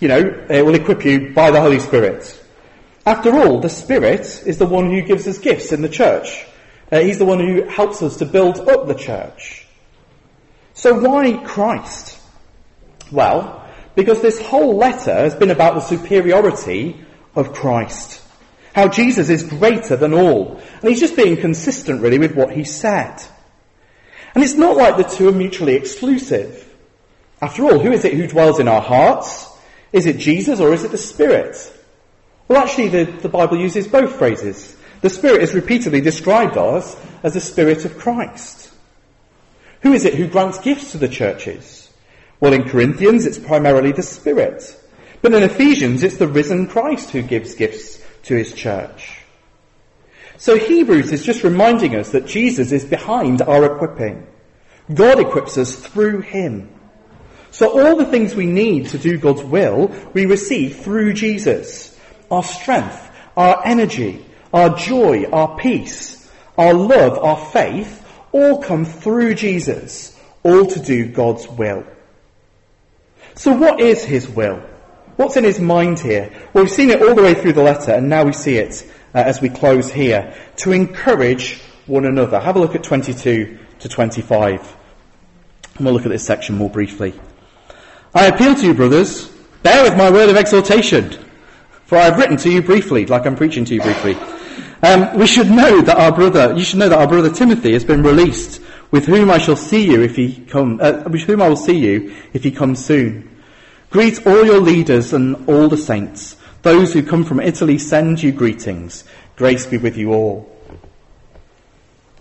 You 0.00 0.08
know, 0.08 0.46
it 0.48 0.64
will 0.64 0.74
equip 0.74 1.04
you 1.04 1.30
by 1.34 1.50
the 1.50 1.60
Holy 1.60 1.78
Spirit. 1.78 2.42
After 3.06 3.34
all, 3.34 3.60
the 3.60 3.68
Spirit 3.68 4.42
is 4.46 4.58
the 4.58 4.66
one 4.66 4.90
who 4.90 5.02
gives 5.02 5.28
us 5.28 5.38
gifts 5.38 5.72
in 5.72 5.82
the 5.82 5.88
church. 5.88 6.46
Uh, 6.90 7.00
he's 7.00 7.18
the 7.18 7.24
one 7.24 7.38
who 7.38 7.62
helps 7.62 8.02
us 8.02 8.16
to 8.16 8.26
build 8.26 8.68
up 8.68 8.86
the 8.86 8.94
church. 8.94 9.66
So 10.74 10.98
why 10.98 11.32
Christ? 11.44 12.18
Well, 13.12 13.68
because 13.94 14.22
this 14.22 14.40
whole 14.40 14.76
letter 14.76 15.14
has 15.14 15.34
been 15.34 15.50
about 15.50 15.74
the 15.74 15.80
superiority 15.80 17.04
of 17.34 17.52
Christ. 17.52 18.22
How 18.74 18.88
Jesus 18.88 19.30
is 19.30 19.42
greater 19.42 19.96
than 19.96 20.14
all. 20.14 20.60
And 20.80 20.88
he's 20.88 21.00
just 21.00 21.16
being 21.16 21.36
consistent 21.36 22.00
really 22.00 22.18
with 22.18 22.34
what 22.34 22.52
he 22.52 22.64
said. 22.64 23.20
And 24.34 24.44
it's 24.44 24.54
not 24.54 24.76
like 24.76 24.96
the 24.96 25.02
two 25.02 25.28
are 25.28 25.32
mutually 25.32 25.74
exclusive. 25.74 26.66
After 27.42 27.64
all, 27.64 27.78
who 27.78 27.90
is 27.90 28.04
it 28.04 28.14
who 28.14 28.26
dwells 28.26 28.60
in 28.60 28.68
our 28.68 28.80
hearts? 28.80 29.48
Is 29.92 30.06
it 30.06 30.18
Jesus 30.18 30.60
or 30.60 30.72
is 30.72 30.84
it 30.84 30.92
the 30.92 30.98
Spirit? 30.98 31.56
Well, 32.46 32.62
actually, 32.62 32.88
the, 32.88 33.04
the 33.04 33.28
Bible 33.28 33.58
uses 33.58 33.88
both 33.88 34.16
phrases. 34.16 34.76
The 35.00 35.10
Spirit 35.10 35.42
is 35.42 35.54
repeatedly 35.54 36.00
described 36.00 36.56
as, 36.56 36.96
as 37.22 37.34
the 37.34 37.40
Spirit 37.40 37.84
of 37.84 37.98
Christ. 37.98 38.70
Who 39.82 39.92
is 39.92 40.04
it 40.04 40.14
who 40.14 40.28
grants 40.28 40.58
gifts 40.58 40.92
to 40.92 40.98
the 40.98 41.08
churches? 41.08 41.90
Well, 42.38 42.52
in 42.52 42.64
Corinthians, 42.64 43.26
it's 43.26 43.38
primarily 43.38 43.92
the 43.92 44.02
Spirit. 44.02 44.76
But 45.22 45.34
in 45.34 45.42
Ephesians, 45.42 46.02
it's 46.02 46.16
the 46.16 46.28
risen 46.28 46.66
Christ 46.66 47.10
who 47.10 47.22
gives 47.22 47.54
gifts 47.54 48.02
to 48.24 48.34
his 48.34 48.52
church. 48.52 49.18
So 50.36 50.56
Hebrews 50.56 51.12
is 51.12 51.24
just 51.24 51.44
reminding 51.44 51.94
us 51.94 52.12
that 52.12 52.26
Jesus 52.26 52.72
is 52.72 52.84
behind 52.84 53.42
our 53.42 53.74
equipping. 53.74 54.26
God 54.92 55.20
equips 55.20 55.58
us 55.58 55.74
through 55.74 56.22
him. 56.22 56.70
So 57.50 57.78
all 57.78 57.96
the 57.96 58.06
things 58.06 58.34
we 58.34 58.46
need 58.46 58.88
to 58.88 58.98
do 58.98 59.18
God's 59.18 59.42
will, 59.42 59.94
we 60.14 60.26
receive 60.26 60.76
through 60.76 61.12
Jesus. 61.14 61.96
Our 62.30 62.42
strength, 62.42 63.10
our 63.36 63.60
energy, 63.66 64.24
our 64.52 64.76
joy, 64.76 65.24
our 65.30 65.56
peace, 65.56 66.30
our 66.58 66.74
love, 66.74 67.18
our 67.18 67.36
faith, 67.36 68.06
all 68.32 68.62
come 68.62 68.84
through 68.84 69.34
Jesus, 69.34 70.18
all 70.42 70.66
to 70.66 70.80
do 70.80 71.06
God's 71.06 71.48
will. 71.48 71.84
So 73.34 73.52
what 73.52 73.80
is 73.80 74.04
his 74.04 74.28
will? 74.28 74.62
What's 75.16 75.36
in 75.36 75.44
his 75.44 75.60
mind 75.60 75.98
here? 75.98 76.32
Well, 76.52 76.64
we've 76.64 76.72
seen 76.72 76.90
it 76.90 77.02
all 77.02 77.14
the 77.14 77.22
way 77.22 77.34
through 77.34 77.52
the 77.52 77.62
letter, 77.62 77.92
and 77.92 78.08
now 78.08 78.24
we 78.24 78.32
see 78.32 78.56
it 78.56 78.90
uh, 79.14 79.18
as 79.18 79.40
we 79.40 79.48
close 79.48 79.90
here. 79.90 80.34
To 80.58 80.72
encourage 80.72 81.60
one 81.86 82.06
another. 82.06 82.40
Have 82.40 82.56
a 82.56 82.58
look 82.58 82.74
at 82.74 82.82
22 82.82 83.58
to 83.80 83.88
25. 83.88 84.76
And 85.76 85.84
we'll 85.84 85.94
look 85.94 86.06
at 86.06 86.10
this 86.10 86.24
section 86.24 86.56
more 86.56 86.70
briefly. 86.70 87.18
I 88.14 88.26
appeal 88.26 88.54
to 88.54 88.66
you, 88.66 88.74
brothers, 88.74 89.28
bear 89.62 89.82
with 89.84 89.96
my 89.96 90.10
word 90.10 90.30
of 90.30 90.36
exhortation, 90.36 91.12
for 91.84 91.98
I 91.98 92.04
have 92.04 92.18
written 92.18 92.36
to 92.38 92.50
you 92.50 92.62
briefly, 92.62 93.06
like 93.06 93.26
I'm 93.26 93.36
preaching 93.36 93.64
to 93.66 93.74
you 93.74 93.82
briefly. 93.82 94.16
Um, 94.82 95.18
we 95.18 95.26
should 95.26 95.50
know 95.50 95.82
that 95.82 95.96
our 95.96 96.12
brother, 96.12 96.54
you 96.56 96.64
should 96.64 96.78
know 96.78 96.88
that 96.88 96.98
our 96.98 97.06
brother 97.06 97.30
Timothy 97.30 97.72
has 97.74 97.84
been 97.84 98.02
released, 98.02 98.60
with 98.90 99.06
whom 99.06 99.30
I 99.30 99.38
shall 99.38 99.56
see 99.56 99.86
you 99.86 100.02
if 100.02 100.16
he 100.16 100.44
come, 100.46 100.80
uh, 100.82 101.02
with 101.08 101.22
whom 101.22 101.42
I 101.42 101.48
will 101.48 101.56
see 101.56 101.78
you 101.78 102.14
if 102.32 102.42
he 102.42 102.50
comes 102.50 102.84
soon. 102.84 103.28
Greet 103.90 104.26
all 104.26 104.44
your 104.44 104.60
leaders 104.60 105.12
and 105.12 105.48
all 105.48 105.68
the 105.68 105.76
saints. 105.76 106.36
Those 106.62 106.92
who 106.92 107.02
come 107.02 107.24
from 107.24 107.40
Italy 107.40 107.78
send 107.78 108.22
you 108.22 108.32
greetings. 108.32 109.04
Grace 109.36 109.66
be 109.66 109.78
with 109.78 109.96
you 109.96 110.12
all. 110.12 110.50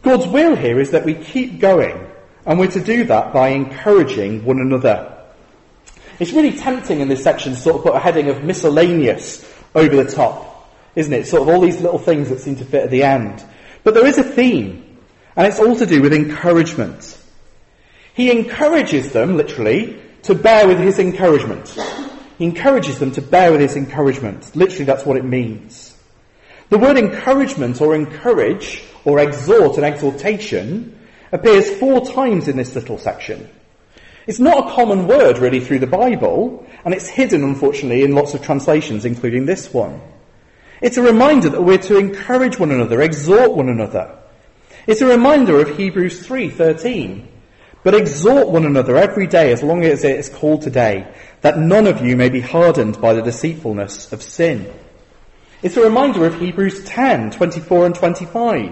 God's 0.02 0.28
will 0.28 0.56
here 0.56 0.80
is 0.80 0.92
that 0.92 1.06
we 1.06 1.14
keep 1.14 1.60
going, 1.60 2.10
and 2.46 2.60
we're 2.60 2.72
to 2.72 2.84
do 2.84 3.04
that 3.06 3.34
by 3.34 3.50
encouraging 3.50 4.46
one 4.46 4.60
another. 4.60 5.16
It's 6.20 6.32
really 6.32 6.58
tempting 6.58 7.00
in 7.00 7.08
this 7.08 7.24
section 7.24 7.54
to 7.54 7.60
sort 7.60 7.78
of 7.78 7.84
put 7.84 7.96
a 7.96 8.00
heading 8.00 8.30
of 8.30 8.44
miscellaneous 8.44 9.50
over 9.76 10.04
the 10.04 10.12
top, 10.12 10.49
isn't 11.00 11.14
it? 11.14 11.26
Sort 11.28 11.42
of 11.42 11.48
all 11.48 11.62
these 11.62 11.82
little 11.82 11.98
things 11.98 12.30
that 12.30 12.42
seem 12.42 12.58
to 12.58 12.66
fit 12.66 12.84
at 12.84 12.92
the 12.92 13.04
end. 13.04 13.44
But 13.84 13.94
there 13.94 14.06
is 14.06 14.18
a 14.18 14.24
theme, 14.24 14.98
and 15.36 15.48
it's 15.48 15.60
all 15.60 15.76
to 15.78 15.86
do 15.86 16.02
with 16.02 16.14
encouragement. 16.14 17.18
He 18.14 18.30
encourages 18.30 19.14
them, 19.14 19.38
literally, 19.38 20.00
to 20.24 20.36
bear 20.36 20.68
with 20.68 20.78
his 20.80 21.00
encouragement. 21.00 21.70
He 22.38 22.44
encourages 22.46 23.00
them 23.00 23.12
to 23.12 23.22
bear 23.22 23.52
with 23.52 23.62
his 23.62 23.78
encouragement. 23.78 24.56
Literally, 24.56 24.86
that's 24.86 25.06
what 25.06 25.18
it 25.18 25.24
means. 25.24 25.98
The 26.70 26.78
word 26.78 26.98
encouragement 26.98 27.82
or 27.82 27.96
encourage 27.96 28.84
or 29.06 29.20
exhort 29.20 29.78
and 29.78 29.86
exhortation 29.86 31.00
appears 31.32 31.70
four 31.80 32.06
times 32.06 32.48
in 32.48 32.58
this 32.58 32.76
little 32.76 32.98
section. 32.98 33.50
It's 34.28 34.40
not 34.40 34.68
a 34.68 34.72
common 34.74 35.08
word 35.08 35.38
really 35.40 35.60
through 35.60 35.80
the 35.80 35.88
Bible, 35.88 36.68
and 36.86 36.94
it's 36.94 37.08
hidden 37.08 37.44
unfortunately 37.44 38.04
in 38.04 38.14
lots 38.14 38.34
of 38.34 38.44
translations, 38.44 39.06
including 39.06 39.46
this 39.46 39.74
one. 39.74 40.02
It's 40.82 40.98
a 40.98 41.02
reminder 41.02 41.50
that 41.50 41.62
we're 41.62 41.78
to 41.78 41.98
encourage 41.98 42.58
one 42.58 42.72
another, 42.72 43.02
exhort 43.02 43.52
one 43.52 43.70
another. 43.70 44.16
It's 44.88 45.02
a 45.02 45.06
reminder 45.06 45.60
of 45.60 45.78
Hebrews 45.78 46.26
3:13, 46.26 47.28
but 47.84 47.94
exhort 47.94 48.48
one 48.48 48.66
another 48.66 48.96
every 48.96 49.28
day 49.28 49.52
as 49.52 49.62
long 49.62 49.84
as 49.84 50.04
it 50.04 50.18
is 50.18 50.30
called 50.30 50.62
today, 50.62 51.06
that 51.42 51.60
none 51.60 51.86
of 51.86 52.02
you 52.02 52.16
may 52.16 52.30
be 52.30 52.40
hardened 52.40 53.00
by 53.02 53.14
the 53.14 53.22
deceitfulness 53.22 54.12
of 54.14 54.24
sin. 54.24 54.68
It's 55.62 55.76
a 55.76 55.84
reminder 55.84 56.26
of 56.26 56.40
Hebrews 56.40 56.86
10, 56.86 57.32
24 57.32 57.86
and 57.86 57.96
25. 57.96 58.72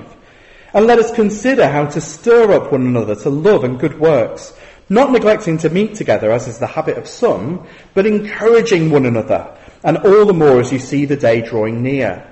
And 0.74 0.86
let 0.86 1.00
us 1.00 1.12
consider 1.12 1.68
how 1.68 1.86
to 1.88 2.00
stir 2.00 2.54
up 2.54 2.72
one 2.72 2.88
another 2.88 3.16
to 3.16 3.30
love 3.30 3.66
and 3.66 3.80
good 3.80 4.00
works, 4.00 4.54
not 4.88 5.12
neglecting 5.12 5.58
to 5.60 5.70
meet 5.70 5.96
together 5.96 6.32
as 6.32 6.48
is 6.48 6.60
the 6.60 6.68
habit 6.68 6.98
of 6.98 7.08
some, 7.08 7.68
but 7.94 8.06
encouraging 8.06 8.90
one 8.90 9.06
another, 9.06 9.50
and 9.88 9.98
all 9.98 10.28
the 10.28 10.34
more 10.34 10.60
as 10.60 10.72
you 10.72 10.78
see 10.78 11.06
the 11.06 11.18
day 11.18 11.42
drawing 11.42 11.82
near. 11.82 12.32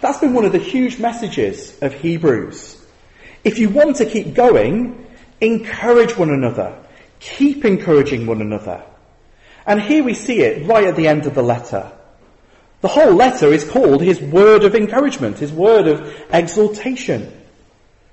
That's 0.00 0.18
been 0.18 0.34
one 0.34 0.44
of 0.44 0.50
the 0.50 0.58
huge 0.58 0.98
messages 0.98 1.80
of 1.80 1.94
Hebrews. 1.94 2.84
If 3.44 3.60
you 3.60 3.68
want 3.68 3.96
to 3.96 4.06
keep 4.06 4.34
going, 4.34 5.04
Encourage 5.44 6.16
one 6.16 6.30
another. 6.30 6.78
Keep 7.20 7.66
encouraging 7.66 8.26
one 8.26 8.40
another. 8.40 8.82
And 9.66 9.80
here 9.80 10.02
we 10.02 10.14
see 10.14 10.40
it 10.40 10.66
right 10.66 10.86
at 10.86 10.96
the 10.96 11.08
end 11.08 11.26
of 11.26 11.34
the 11.34 11.42
letter. 11.42 11.92
The 12.80 12.88
whole 12.88 13.12
letter 13.12 13.48
is 13.48 13.64
called 13.64 14.02
his 14.02 14.20
word 14.20 14.64
of 14.64 14.74
encouragement, 14.74 15.38
his 15.38 15.52
word 15.52 15.86
of 15.86 16.14
exhortation. 16.30 17.30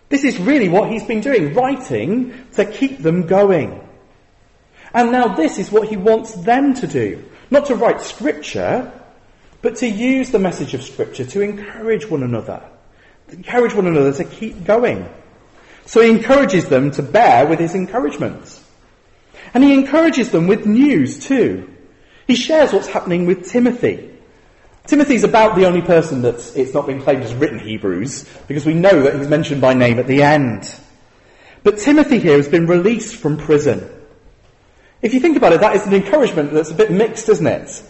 This 0.09 0.23
is 0.25 0.39
really 0.39 0.67
what 0.67 0.89
he's 0.89 1.05
been 1.05 1.21
doing, 1.21 1.53
writing 1.53 2.47
to 2.53 2.65
keep 2.65 2.99
them 2.99 3.27
going. 3.27 3.87
And 4.93 5.11
now 5.11 5.35
this 5.35 5.57
is 5.57 5.71
what 5.71 5.87
he 5.87 5.97
wants 5.97 6.33
them 6.33 6.73
to 6.75 6.87
do. 6.87 7.23
Not 7.51 7.65
to 7.65 7.75
write 7.75 8.01
scripture, 8.01 8.91
but 9.61 9.75
to 9.77 9.87
use 9.87 10.31
the 10.31 10.39
message 10.39 10.73
of 10.73 10.81
scripture 10.81 11.25
to 11.25 11.41
encourage 11.41 12.09
one 12.09 12.23
another. 12.23 12.63
To 13.27 13.35
encourage 13.35 13.75
one 13.75 13.87
another 13.87 14.13
to 14.13 14.23
keep 14.23 14.63
going. 14.63 15.07
So 15.85 16.01
he 16.01 16.09
encourages 16.09 16.69
them 16.69 16.91
to 16.91 17.03
bear 17.03 17.45
with 17.45 17.59
his 17.59 17.75
encouragement. 17.75 18.59
And 19.53 19.63
he 19.63 19.73
encourages 19.73 20.31
them 20.31 20.47
with 20.47 20.65
news 20.65 21.25
too. 21.25 21.69
He 22.25 22.35
shares 22.35 22.71
what's 22.71 22.87
happening 22.87 23.25
with 23.25 23.49
Timothy. 23.49 24.09
Timothy's 24.87 25.25
about 25.25 25.55
the 25.55 25.65
only 25.65 25.81
person 25.81 26.21
that 26.21 26.35
it's 26.55 26.73
not 26.73 26.87
been 26.87 27.01
claimed 27.01 27.21
has 27.23 27.33
written 27.33 27.59
Hebrews, 27.59 28.27
because 28.47 28.65
we 28.65 28.73
know 28.73 29.03
that 29.03 29.15
he's 29.15 29.27
mentioned 29.27 29.61
by 29.61 29.73
name 29.73 29.99
at 29.99 30.07
the 30.07 30.23
end. 30.23 30.73
But 31.63 31.77
Timothy 31.77 32.19
here 32.19 32.37
has 32.37 32.47
been 32.47 32.65
released 32.65 33.15
from 33.15 33.37
prison. 33.37 33.87
If 35.01 35.13
you 35.13 35.19
think 35.19 35.37
about 35.37 35.53
it, 35.53 35.61
that 35.61 35.75
is 35.75 35.85
an 35.85 35.93
encouragement 35.93 36.53
that's 36.53 36.71
a 36.71 36.75
bit 36.75 36.91
mixed, 36.91 37.27
isn't 37.29 37.47
it? 37.47 37.83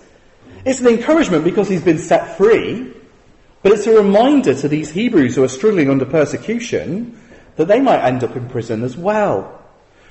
It's 0.65 0.79
an 0.79 0.87
encouragement 0.87 1.43
because 1.43 1.67
he's 1.67 1.83
been 1.83 1.97
set 1.97 2.37
free, 2.37 2.93
but 3.63 3.71
it's 3.71 3.87
a 3.87 3.95
reminder 3.95 4.53
to 4.55 4.67
these 4.67 4.91
Hebrews 4.91 5.35
who 5.35 5.43
are 5.43 5.49
struggling 5.49 5.89
under 5.89 6.05
persecution 6.05 7.19
that 7.57 7.67
they 7.67 7.79
might 7.79 8.03
end 8.03 8.23
up 8.23 8.35
in 8.35 8.47
prison 8.47 8.83
as 8.83 8.95
well. 8.95 9.61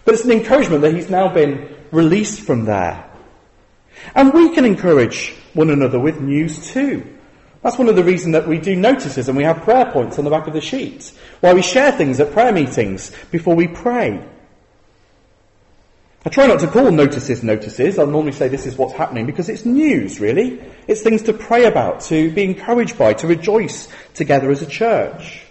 But 0.05 0.15
it's 0.15 0.25
an 0.25 0.31
encouragement 0.33 0.83
that 0.83 0.95
he's 0.95 1.11
now 1.11 1.33
been 1.33 1.75
released 1.91 2.43
from 2.43 2.65
there. 2.65 3.09
And 4.15 4.33
we 4.33 4.55
can 4.55 4.65
encourage 4.65 5.35
one 5.55 5.71
another 5.71 5.99
with 5.99 6.21
news 6.21 6.71
too. 6.73 7.07
That's 7.63 7.79
one 7.79 7.89
of 7.89 7.97
the 7.97 8.05
reasons 8.05 8.33
that 8.33 8.49
we 8.49 8.59
do 8.59 8.75
notices 8.75 9.29
and 9.29 9.37
we 9.37 9.45
have 9.45 9.63
prayer 9.63 9.91
points 9.91 10.19
on 10.19 10.25
the 10.25 10.31
back 10.31 10.47
of 10.47 10.55
the 10.55 10.61
sheet. 10.61 11.13
Why 11.41 11.53
we 11.53 11.63
share 11.63 11.93
things 11.93 12.19
at 12.19 12.33
prayer 12.33 12.53
meetings 12.53 13.13
before 13.31 13.55
we 13.55 13.69
pray. 13.69 14.25
I 16.25 16.29
try 16.29 16.47
not 16.47 16.61
to 16.61 16.67
call 16.67 16.91
notices 16.91 17.43
notices. 17.43 17.99
I'll 17.99 18.07
normally 18.07 18.33
say 18.33 18.49
this 18.49 18.67
is 18.67 18.77
what's 18.77 18.93
happening 18.93 19.25
because 19.25 19.49
it's 19.49 19.65
news, 19.65 20.21
really. 20.21 20.61
It's 20.87 21.01
things 21.01 21.23
to 21.23 21.33
pray 21.33 21.65
about, 21.65 22.03
to 22.03 22.31
be 22.31 22.45
encouraged 22.45 22.99
by, 22.99 23.15
to 23.15 23.27
rejoice 23.27 23.89
together 24.13 24.51
as 24.51 24.61
a 24.61 24.67
church. 24.67 25.43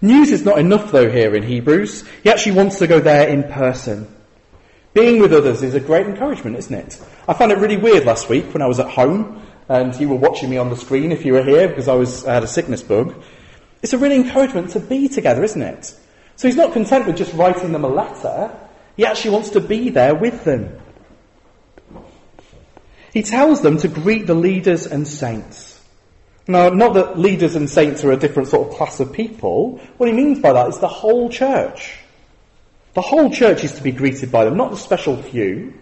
News 0.00 0.30
is 0.30 0.44
not 0.44 0.58
enough 0.58 0.92
though 0.92 1.10
here 1.10 1.34
in 1.34 1.42
Hebrews. 1.42 2.06
He 2.22 2.30
actually 2.30 2.52
wants 2.52 2.78
to 2.78 2.86
go 2.86 3.00
there 3.00 3.26
in 3.28 3.42
person. 3.44 4.06
Being 4.94 5.20
with 5.20 5.32
others 5.32 5.62
is 5.62 5.74
a 5.74 5.80
great 5.80 6.06
encouragement, 6.06 6.56
isn't 6.56 6.74
it? 6.74 7.02
I 7.26 7.34
found 7.34 7.50
it 7.50 7.58
really 7.58 7.76
weird 7.76 8.04
last 8.04 8.28
week 8.28 8.52
when 8.54 8.62
I 8.62 8.66
was 8.66 8.78
at 8.78 8.88
home 8.88 9.42
and 9.68 9.98
you 9.98 10.08
were 10.08 10.16
watching 10.16 10.48
me 10.48 10.58
on 10.58 10.70
the 10.70 10.76
screen 10.76 11.10
if 11.10 11.24
you 11.24 11.32
were 11.32 11.42
here 11.42 11.66
because 11.66 11.88
I 11.88 11.94
was 11.94 12.24
I 12.24 12.34
had 12.34 12.44
a 12.44 12.48
sickness 12.48 12.82
bug. 12.82 13.20
It's 13.82 13.94
a 13.94 13.98
real 13.98 14.12
encouragement 14.12 14.70
to 14.70 14.80
be 14.80 15.08
together, 15.08 15.42
isn't 15.42 15.60
it? 15.60 15.98
So 16.36 16.48
he's 16.48 16.56
not 16.56 16.72
content 16.72 17.06
with 17.06 17.16
just 17.16 17.32
writing 17.34 17.72
them 17.72 17.84
a 17.84 17.88
letter. 17.88 18.54
He 18.96 19.04
actually 19.04 19.30
wants 19.32 19.50
to 19.50 19.60
be 19.60 19.90
there 19.90 20.14
with 20.14 20.44
them. 20.44 20.78
He 23.12 23.22
tells 23.22 23.62
them 23.62 23.78
to 23.78 23.88
greet 23.88 24.26
the 24.26 24.34
leaders 24.34 24.86
and 24.86 25.08
saints. 25.08 25.80
Now, 26.46 26.68
not 26.68 26.94
that 26.94 27.18
leaders 27.18 27.56
and 27.56 27.68
saints 27.68 28.04
are 28.04 28.12
a 28.12 28.16
different 28.16 28.48
sort 28.48 28.68
of 28.68 28.74
class 28.74 29.00
of 29.00 29.12
people. 29.12 29.78
What 29.96 30.08
he 30.08 30.14
means 30.14 30.38
by 30.38 30.52
that 30.52 30.68
is 30.68 30.78
the 30.78 30.88
whole 30.88 31.28
church. 31.30 31.98
The 32.94 33.00
whole 33.00 33.30
church 33.30 33.64
is 33.64 33.72
to 33.72 33.82
be 33.82 33.92
greeted 33.92 34.30
by 34.30 34.44
them, 34.44 34.56
not 34.56 34.70
the 34.70 34.76
special 34.76 35.20
few. 35.20 35.74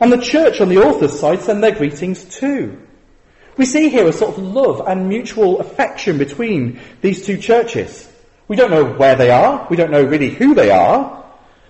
And 0.00 0.12
the 0.12 0.18
church 0.18 0.60
on 0.60 0.68
the 0.68 0.78
author's 0.78 1.18
side 1.18 1.40
send 1.40 1.62
their 1.62 1.74
greetings 1.74 2.24
too. 2.24 2.80
We 3.56 3.66
see 3.66 3.88
here 3.88 4.06
a 4.06 4.12
sort 4.12 4.36
of 4.36 4.42
love 4.42 4.82
and 4.86 5.08
mutual 5.08 5.60
affection 5.60 6.18
between 6.18 6.80
these 7.00 7.24
two 7.24 7.38
churches. 7.38 8.10
We 8.48 8.56
don't 8.56 8.70
know 8.70 8.84
where 8.84 9.16
they 9.16 9.30
are, 9.30 9.66
we 9.70 9.76
don't 9.76 9.90
know 9.90 10.04
really 10.04 10.30
who 10.30 10.54
they 10.54 10.70
are, 10.70 11.24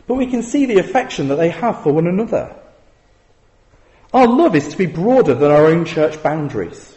but 0.06 0.14
we 0.14 0.26
can 0.26 0.42
see 0.42 0.66
the 0.66 0.78
affection 0.78 1.28
that 1.28 1.36
they 1.36 1.50
have 1.50 1.82
for 1.82 1.92
one 1.92 2.06
another. 2.06 2.54
Our 4.12 4.26
love 4.26 4.54
is 4.54 4.68
to 4.68 4.76
be 4.76 4.86
broader 4.86 5.34
than 5.34 5.50
our 5.50 5.66
own 5.66 5.84
church 5.84 6.22
boundaries. 6.22 6.96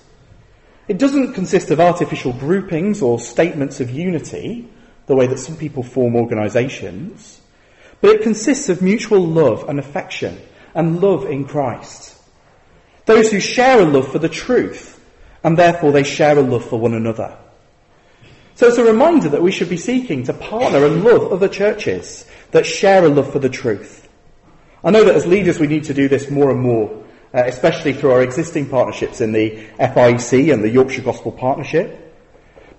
It 0.87 0.99
doesn't 0.99 1.33
consist 1.33 1.71
of 1.71 1.79
artificial 1.79 2.33
groupings 2.33 3.01
or 3.01 3.19
statements 3.19 3.79
of 3.79 3.89
unity, 3.89 4.69
the 5.05 5.15
way 5.15 5.27
that 5.27 5.39
some 5.39 5.57
people 5.57 5.83
form 5.83 6.15
organisations. 6.15 7.41
But 8.01 8.11
it 8.11 8.21
consists 8.21 8.69
of 8.69 8.81
mutual 8.81 9.25
love 9.25 9.67
and 9.67 9.79
affection 9.79 10.39
and 10.73 11.01
love 11.01 11.25
in 11.25 11.45
Christ. 11.45 12.15
Those 13.05 13.31
who 13.31 13.39
share 13.39 13.81
a 13.81 13.85
love 13.85 14.11
for 14.11 14.19
the 14.19 14.29
truth 14.29 14.97
and 15.43 15.57
therefore 15.57 15.91
they 15.91 16.03
share 16.03 16.37
a 16.37 16.41
love 16.41 16.65
for 16.65 16.79
one 16.79 16.93
another. 16.93 17.37
So 18.57 18.67
it's 18.67 18.79
a 18.79 18.83
reminder 18.83 19.29
that 19.29 19.43
we 19.43 19.51
should 19.51 19.69
be 19.69 19.77
seeking 19.77 20.23
to 20.23 20.33
partner 20.33 20.83
and 20.83 21.03
love 21.03 21.31
other 21.31 21.47
churches 21.47 22.25
that 22.49 22.65
share 22.65 23.05
a 23.05 23.07
love 23.07 23.31
for 23.31 23.37
the 23.37 23.49
truth. 23.49 24.09
I 24.83 24.89
know 24.89 25.03
that 25.03 25.13
as 25.13 25.27
leaders 25.27 25.59
we 25.59 25.67
need 25.67 25.83
to 25.83 25.93
do 25.93 26.07
this 26.07 26.31
more 26.31 26.49
and 26.49 26.59
more, 26.59 27.05
uh, 27.35 27.43
especially 27.45 27.93
through 27.93 28.13
our 28.13 28.23
existing 28.23 28.67
partnerships 28.67 29.21
in 29.21 29.31
the 29.31 29.63
FIEC 29.77 30.51
and 30.51 30.63
the 30.63 30.71
Yorkshire 30.71 31.03
Gospel 31.03 31.31
Partnership. 31.31 32.15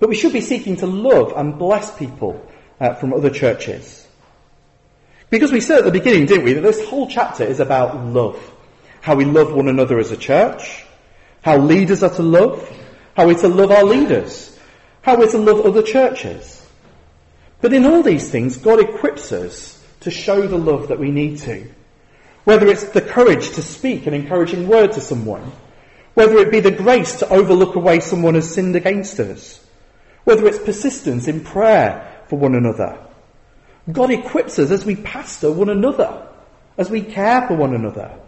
But 0.00 0.08
we 0.08 0.16
should 0.16 0.32
be 0.32 0.40
seeking 0.40 0.74
to 0.78 0.86
love 0.88 1.32
and 1.36 1.56
bless 1.56 1.96
people 1.96 2.44
uh, 2.80 2.94
from 2.94 3.14
other 3.14 3.30
churches. 3.30 4.04
Because 5.30 5.52
we 5.52 5.60
said 5.60 5.78
at 5.78 5.84
the 5.84 5.92
beginning, 5.92 6.26
didn't 6.26 6.44
we, 6.44 6.54
that 6.54 6.62
this 6.62 6.88
whole 6.88 7.06
chapter 7.06 7.44
is 7.44 7.60
about 7.60 8.04
love. 8.04 8.52
How 9.00 9.14
we 9.14 9.26
love 9.26 9.52
one 9.52 9.68
another 9.68 10.00
as 10.00 10.10
a 10.10 10.16
church, 10.16 10.84
how 11.42 11.56
leaders 11.56 12.02
are 12.02 12.14
to 12.16 12.22
love, 12.22 12.68
how 13.16 13.28
we're 13.28 13.38
to 13.38 13.48
love 13.48 13.70
our 13.70 13.84
leaders, 13.84 14.57
how 15.02 15.18
we're 15.18 15.30
to 15.30 15.38
love 15.38 15.64
other 15.64 15.82
churches. 15.82 16.66
But 17.61 17.72
in 17.72 17.87
all 17.87 18.02
these 18.02 18.30
things, 18.30 18.56
God 18.56 18.80
equips 18.80 19.32
us 19.32 19.84
to 20.00 20.11
show 20.11 20.46
the 20.46 20.58
love 20.58 20.88
that 20.88 20.98
we 20.98 21.11
need 21.11 21.38
to. 21.38 21.68
Whether 22.44 22.68
it's 22.68 22.84
the 22.84 23.02
courage 23.02 23.50
to 23.52 23.62
speak 23.62 24.06
an 24.06 24.14
encouraging 24.14 24.68
word 24.68 24.92
to 24.92 25.00
someone, 25.00 25.52
whether 26.14 26.38
it 26.38 26.50
be 26.50 26.61
the 26.61 26.70
grace 26.70 27.18
to 27.18 27.28
overlook 27.28 27.74
away 27.74 28.00
someone 28.00 28.34
who 28.34 28.40
has 28.40 28.52
sinned 28.52 28.76
against 28.76 29.20
us, 29.20 29.64
whether 30.24 30.46
it's 30.46 30.58
persistence 30.58 31.28
in 31.28 31.44
prayer 31.44 32.22
for 32.28 32.38
one 32.38 32.54
another, 32.54 32.98
God 33.90 34.11
equips 34.11 34.58
us 34.58 34.70
as 34.70 34.84
we 34.84 34.96
pastor 34.96 35.50
one 35.50 35.68
another, 35.68 36.26
as 36.76 36.90
we 36.90 37.02
care 37.02 37.46
for 37.46 37.54
one 37.54 37.74
another. 37.74 38.18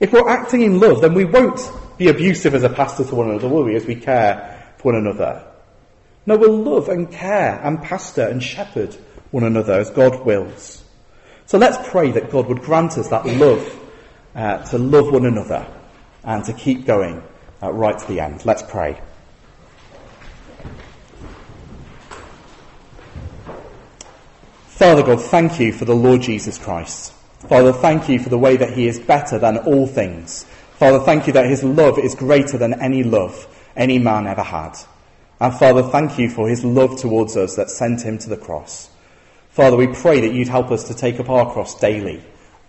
If 0.00 0.12
we're 0.12 0.28
acting 0.28 0.62
in 0.62 0.80
love, 0.80 1.00
then 1.00 1.14
we 1.14 1.24
won't 1.24 1.60
be 1.96 2.08
abusive 2.08 2.54
as 2.54 2.64
a 2.64 2.68
pastor 2.68 3.04
to 3.04 3.14
one 3.14 3.30
another, 3.30 3.48
will 3.48 3.64
we, 3.64 3.76
as 3.76 3.86
we 3.86 3.94
care 3.94 4.74
for 4.78 4.92
one 4.92 5.06
another? 5.06 5.44
No, 6.26 6.36
we'll 6.36 6.56
love 6.56 6.88
and 6.88 7.10
care 7.10 7.60
and 7.62 7.82
pastor 7.82 8.26
and 8.26 8.42
shepherd 8.42 8.96
one 9.30 9.44
another 9.44 9.74
as 9.74 9.90
God 9.90 10.24
wills. 10.24 10.84
So 11.46 11.58
let's 11.58 11.88
pray 11.88 12.12
that 12.12 12.30
God 12.30 12.46
would 12.46 12.62
grant 12.62 12.96
us 12.96 13.08
that 13.08 13.26
love 13.26 13.80
uh, 14.34 14.58
to 14.64 14.78
love 14.78 15.12
one 15.12 15.26
another 15.26 15.66
and 16.22 16.44
to 16.46 16.52
keep 16.52 16.86
going 16.86 17.22
uh, 17.62 17.70
right 17.72 17.98
to 17.98 18.06
the 18.06 18.20
end. 18.20 18.46
Let's 18.46 18.62
pray. 18.62 19.00
Father 24.66 25.02
God, 25.02 25.20
thank 25.20 25.60
you 25.60 25.72
for 25.72 25.84
the 25.84 25.94
Lord 25.94 26.22
Jesus 26.22 26.58
Christ. 26.58 27.12
Father, 27.48 27.72
thank 27.72 28.08
you 28.08 28.18
for 28.18 28.30
the 28.30 28.38
way 28.38 28.56
that 28.56 28.72
he 28.72 28.88
is 28.88 28.98
better 28.98 29.38
than 29.38 29.58
all 29.58 29.86
things. 29.86 30.44
Father, 30.78 30.98
thank 31.00 31.26
you 31.26 31.32
that 31.34 31.46
his 31.46 31.62
love 31.62 31.98
is 31.98 32.14
greater 32.14 32.58
than 32.58 32.80
any 32.80 33.02
love 33.02 33.46
any 33.76 33.98
man 33.98 34.26
ever 34.26 34.42
had. 34.42 34.76
And 35.40 35.54
Father, 35.54 35.82
thank 35.82 36.18
you 36.18 36.30
for 36.30 36.48
his 36.48 36.64
love 36.64 36.98
towards 36.98 37.36
us 37.36 37.56
that 37.56 37.70
sent 37.70 38.02
him 38.02 38.18
to 38.18 38.28
the 38.28 38.36
cross. 38.36 38.90
Father, 39.50 39.76
we 39.76 39.88
pray 39.88 40.20
that 40.20 40.32
you'd 40.32 40.48
help 40.48 40.70
us 40.70 40.84
to 40.84 40.94
take 40.94 41.20
up 41.20 41.28
our 41.28 41.52
cross 41.52 41.78
daily 41.78 42.22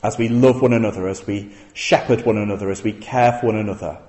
as 0.03 0.17
we 0.17 0.29
love 0.29 0.61
one 0.61 0.73
another, 0.73 1.07
as 1.07 1.25
we 1.25 1.55
shepherd 1.73 2.25
one 2.25 2.37
another, 2.37 2.69
as 2.69 2.83
we 2.83 2.93
care 2.93 3.37
for 3.39 3.47
one 3.47 3.55
another. 3.55 3.99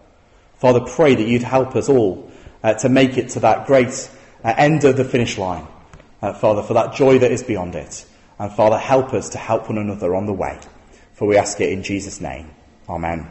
Father, 0.56 0.80
pray 0.80 1.14
that 1.14 1.26
you'd 1.26 1.42
help 1.42 1.76
us 1.76 1.88
all 1.88 2.30
uh, 2.62 2.74
to 2.74 2.88
make 2.88 3.16
it 3.16 3.30
to 3.30 3.40
that 3.40 3.66
great 3.66 4.10
uh, 4.44 4.54
end 4.56 4.84
of 4.84 4.96
the 4.96 5.04
finish 5.04 5.38
line 5.38 5.66
uh, 6.22 6.32
Father, 6.32 6.62
for 6.62 6.74
that 6.74 6.94
joy 6.94 7.18
that 7.18 7.30
is 7.30 7.42
beyond 7.42 7.74
it. 7.74 8.04
And 8.38 8.52
Father, 8.52 8.78
help 8.78 9.14
us 9.14 9.30
to 9.30 9.38
help 9.38 9.68
one 9.68 9.78
another 9.78 10.14
on 10.14 10.26
the 10.26 10.32
way. 10.32 10.58
For 11.14 11.26
we 11.26 11.36
ask 11.36 11.60
it 11.60 11.70
in 11.70 11.82
Jesus' 11.82 12.20
name. 12.20 12.50
Amen. 12.88 13.30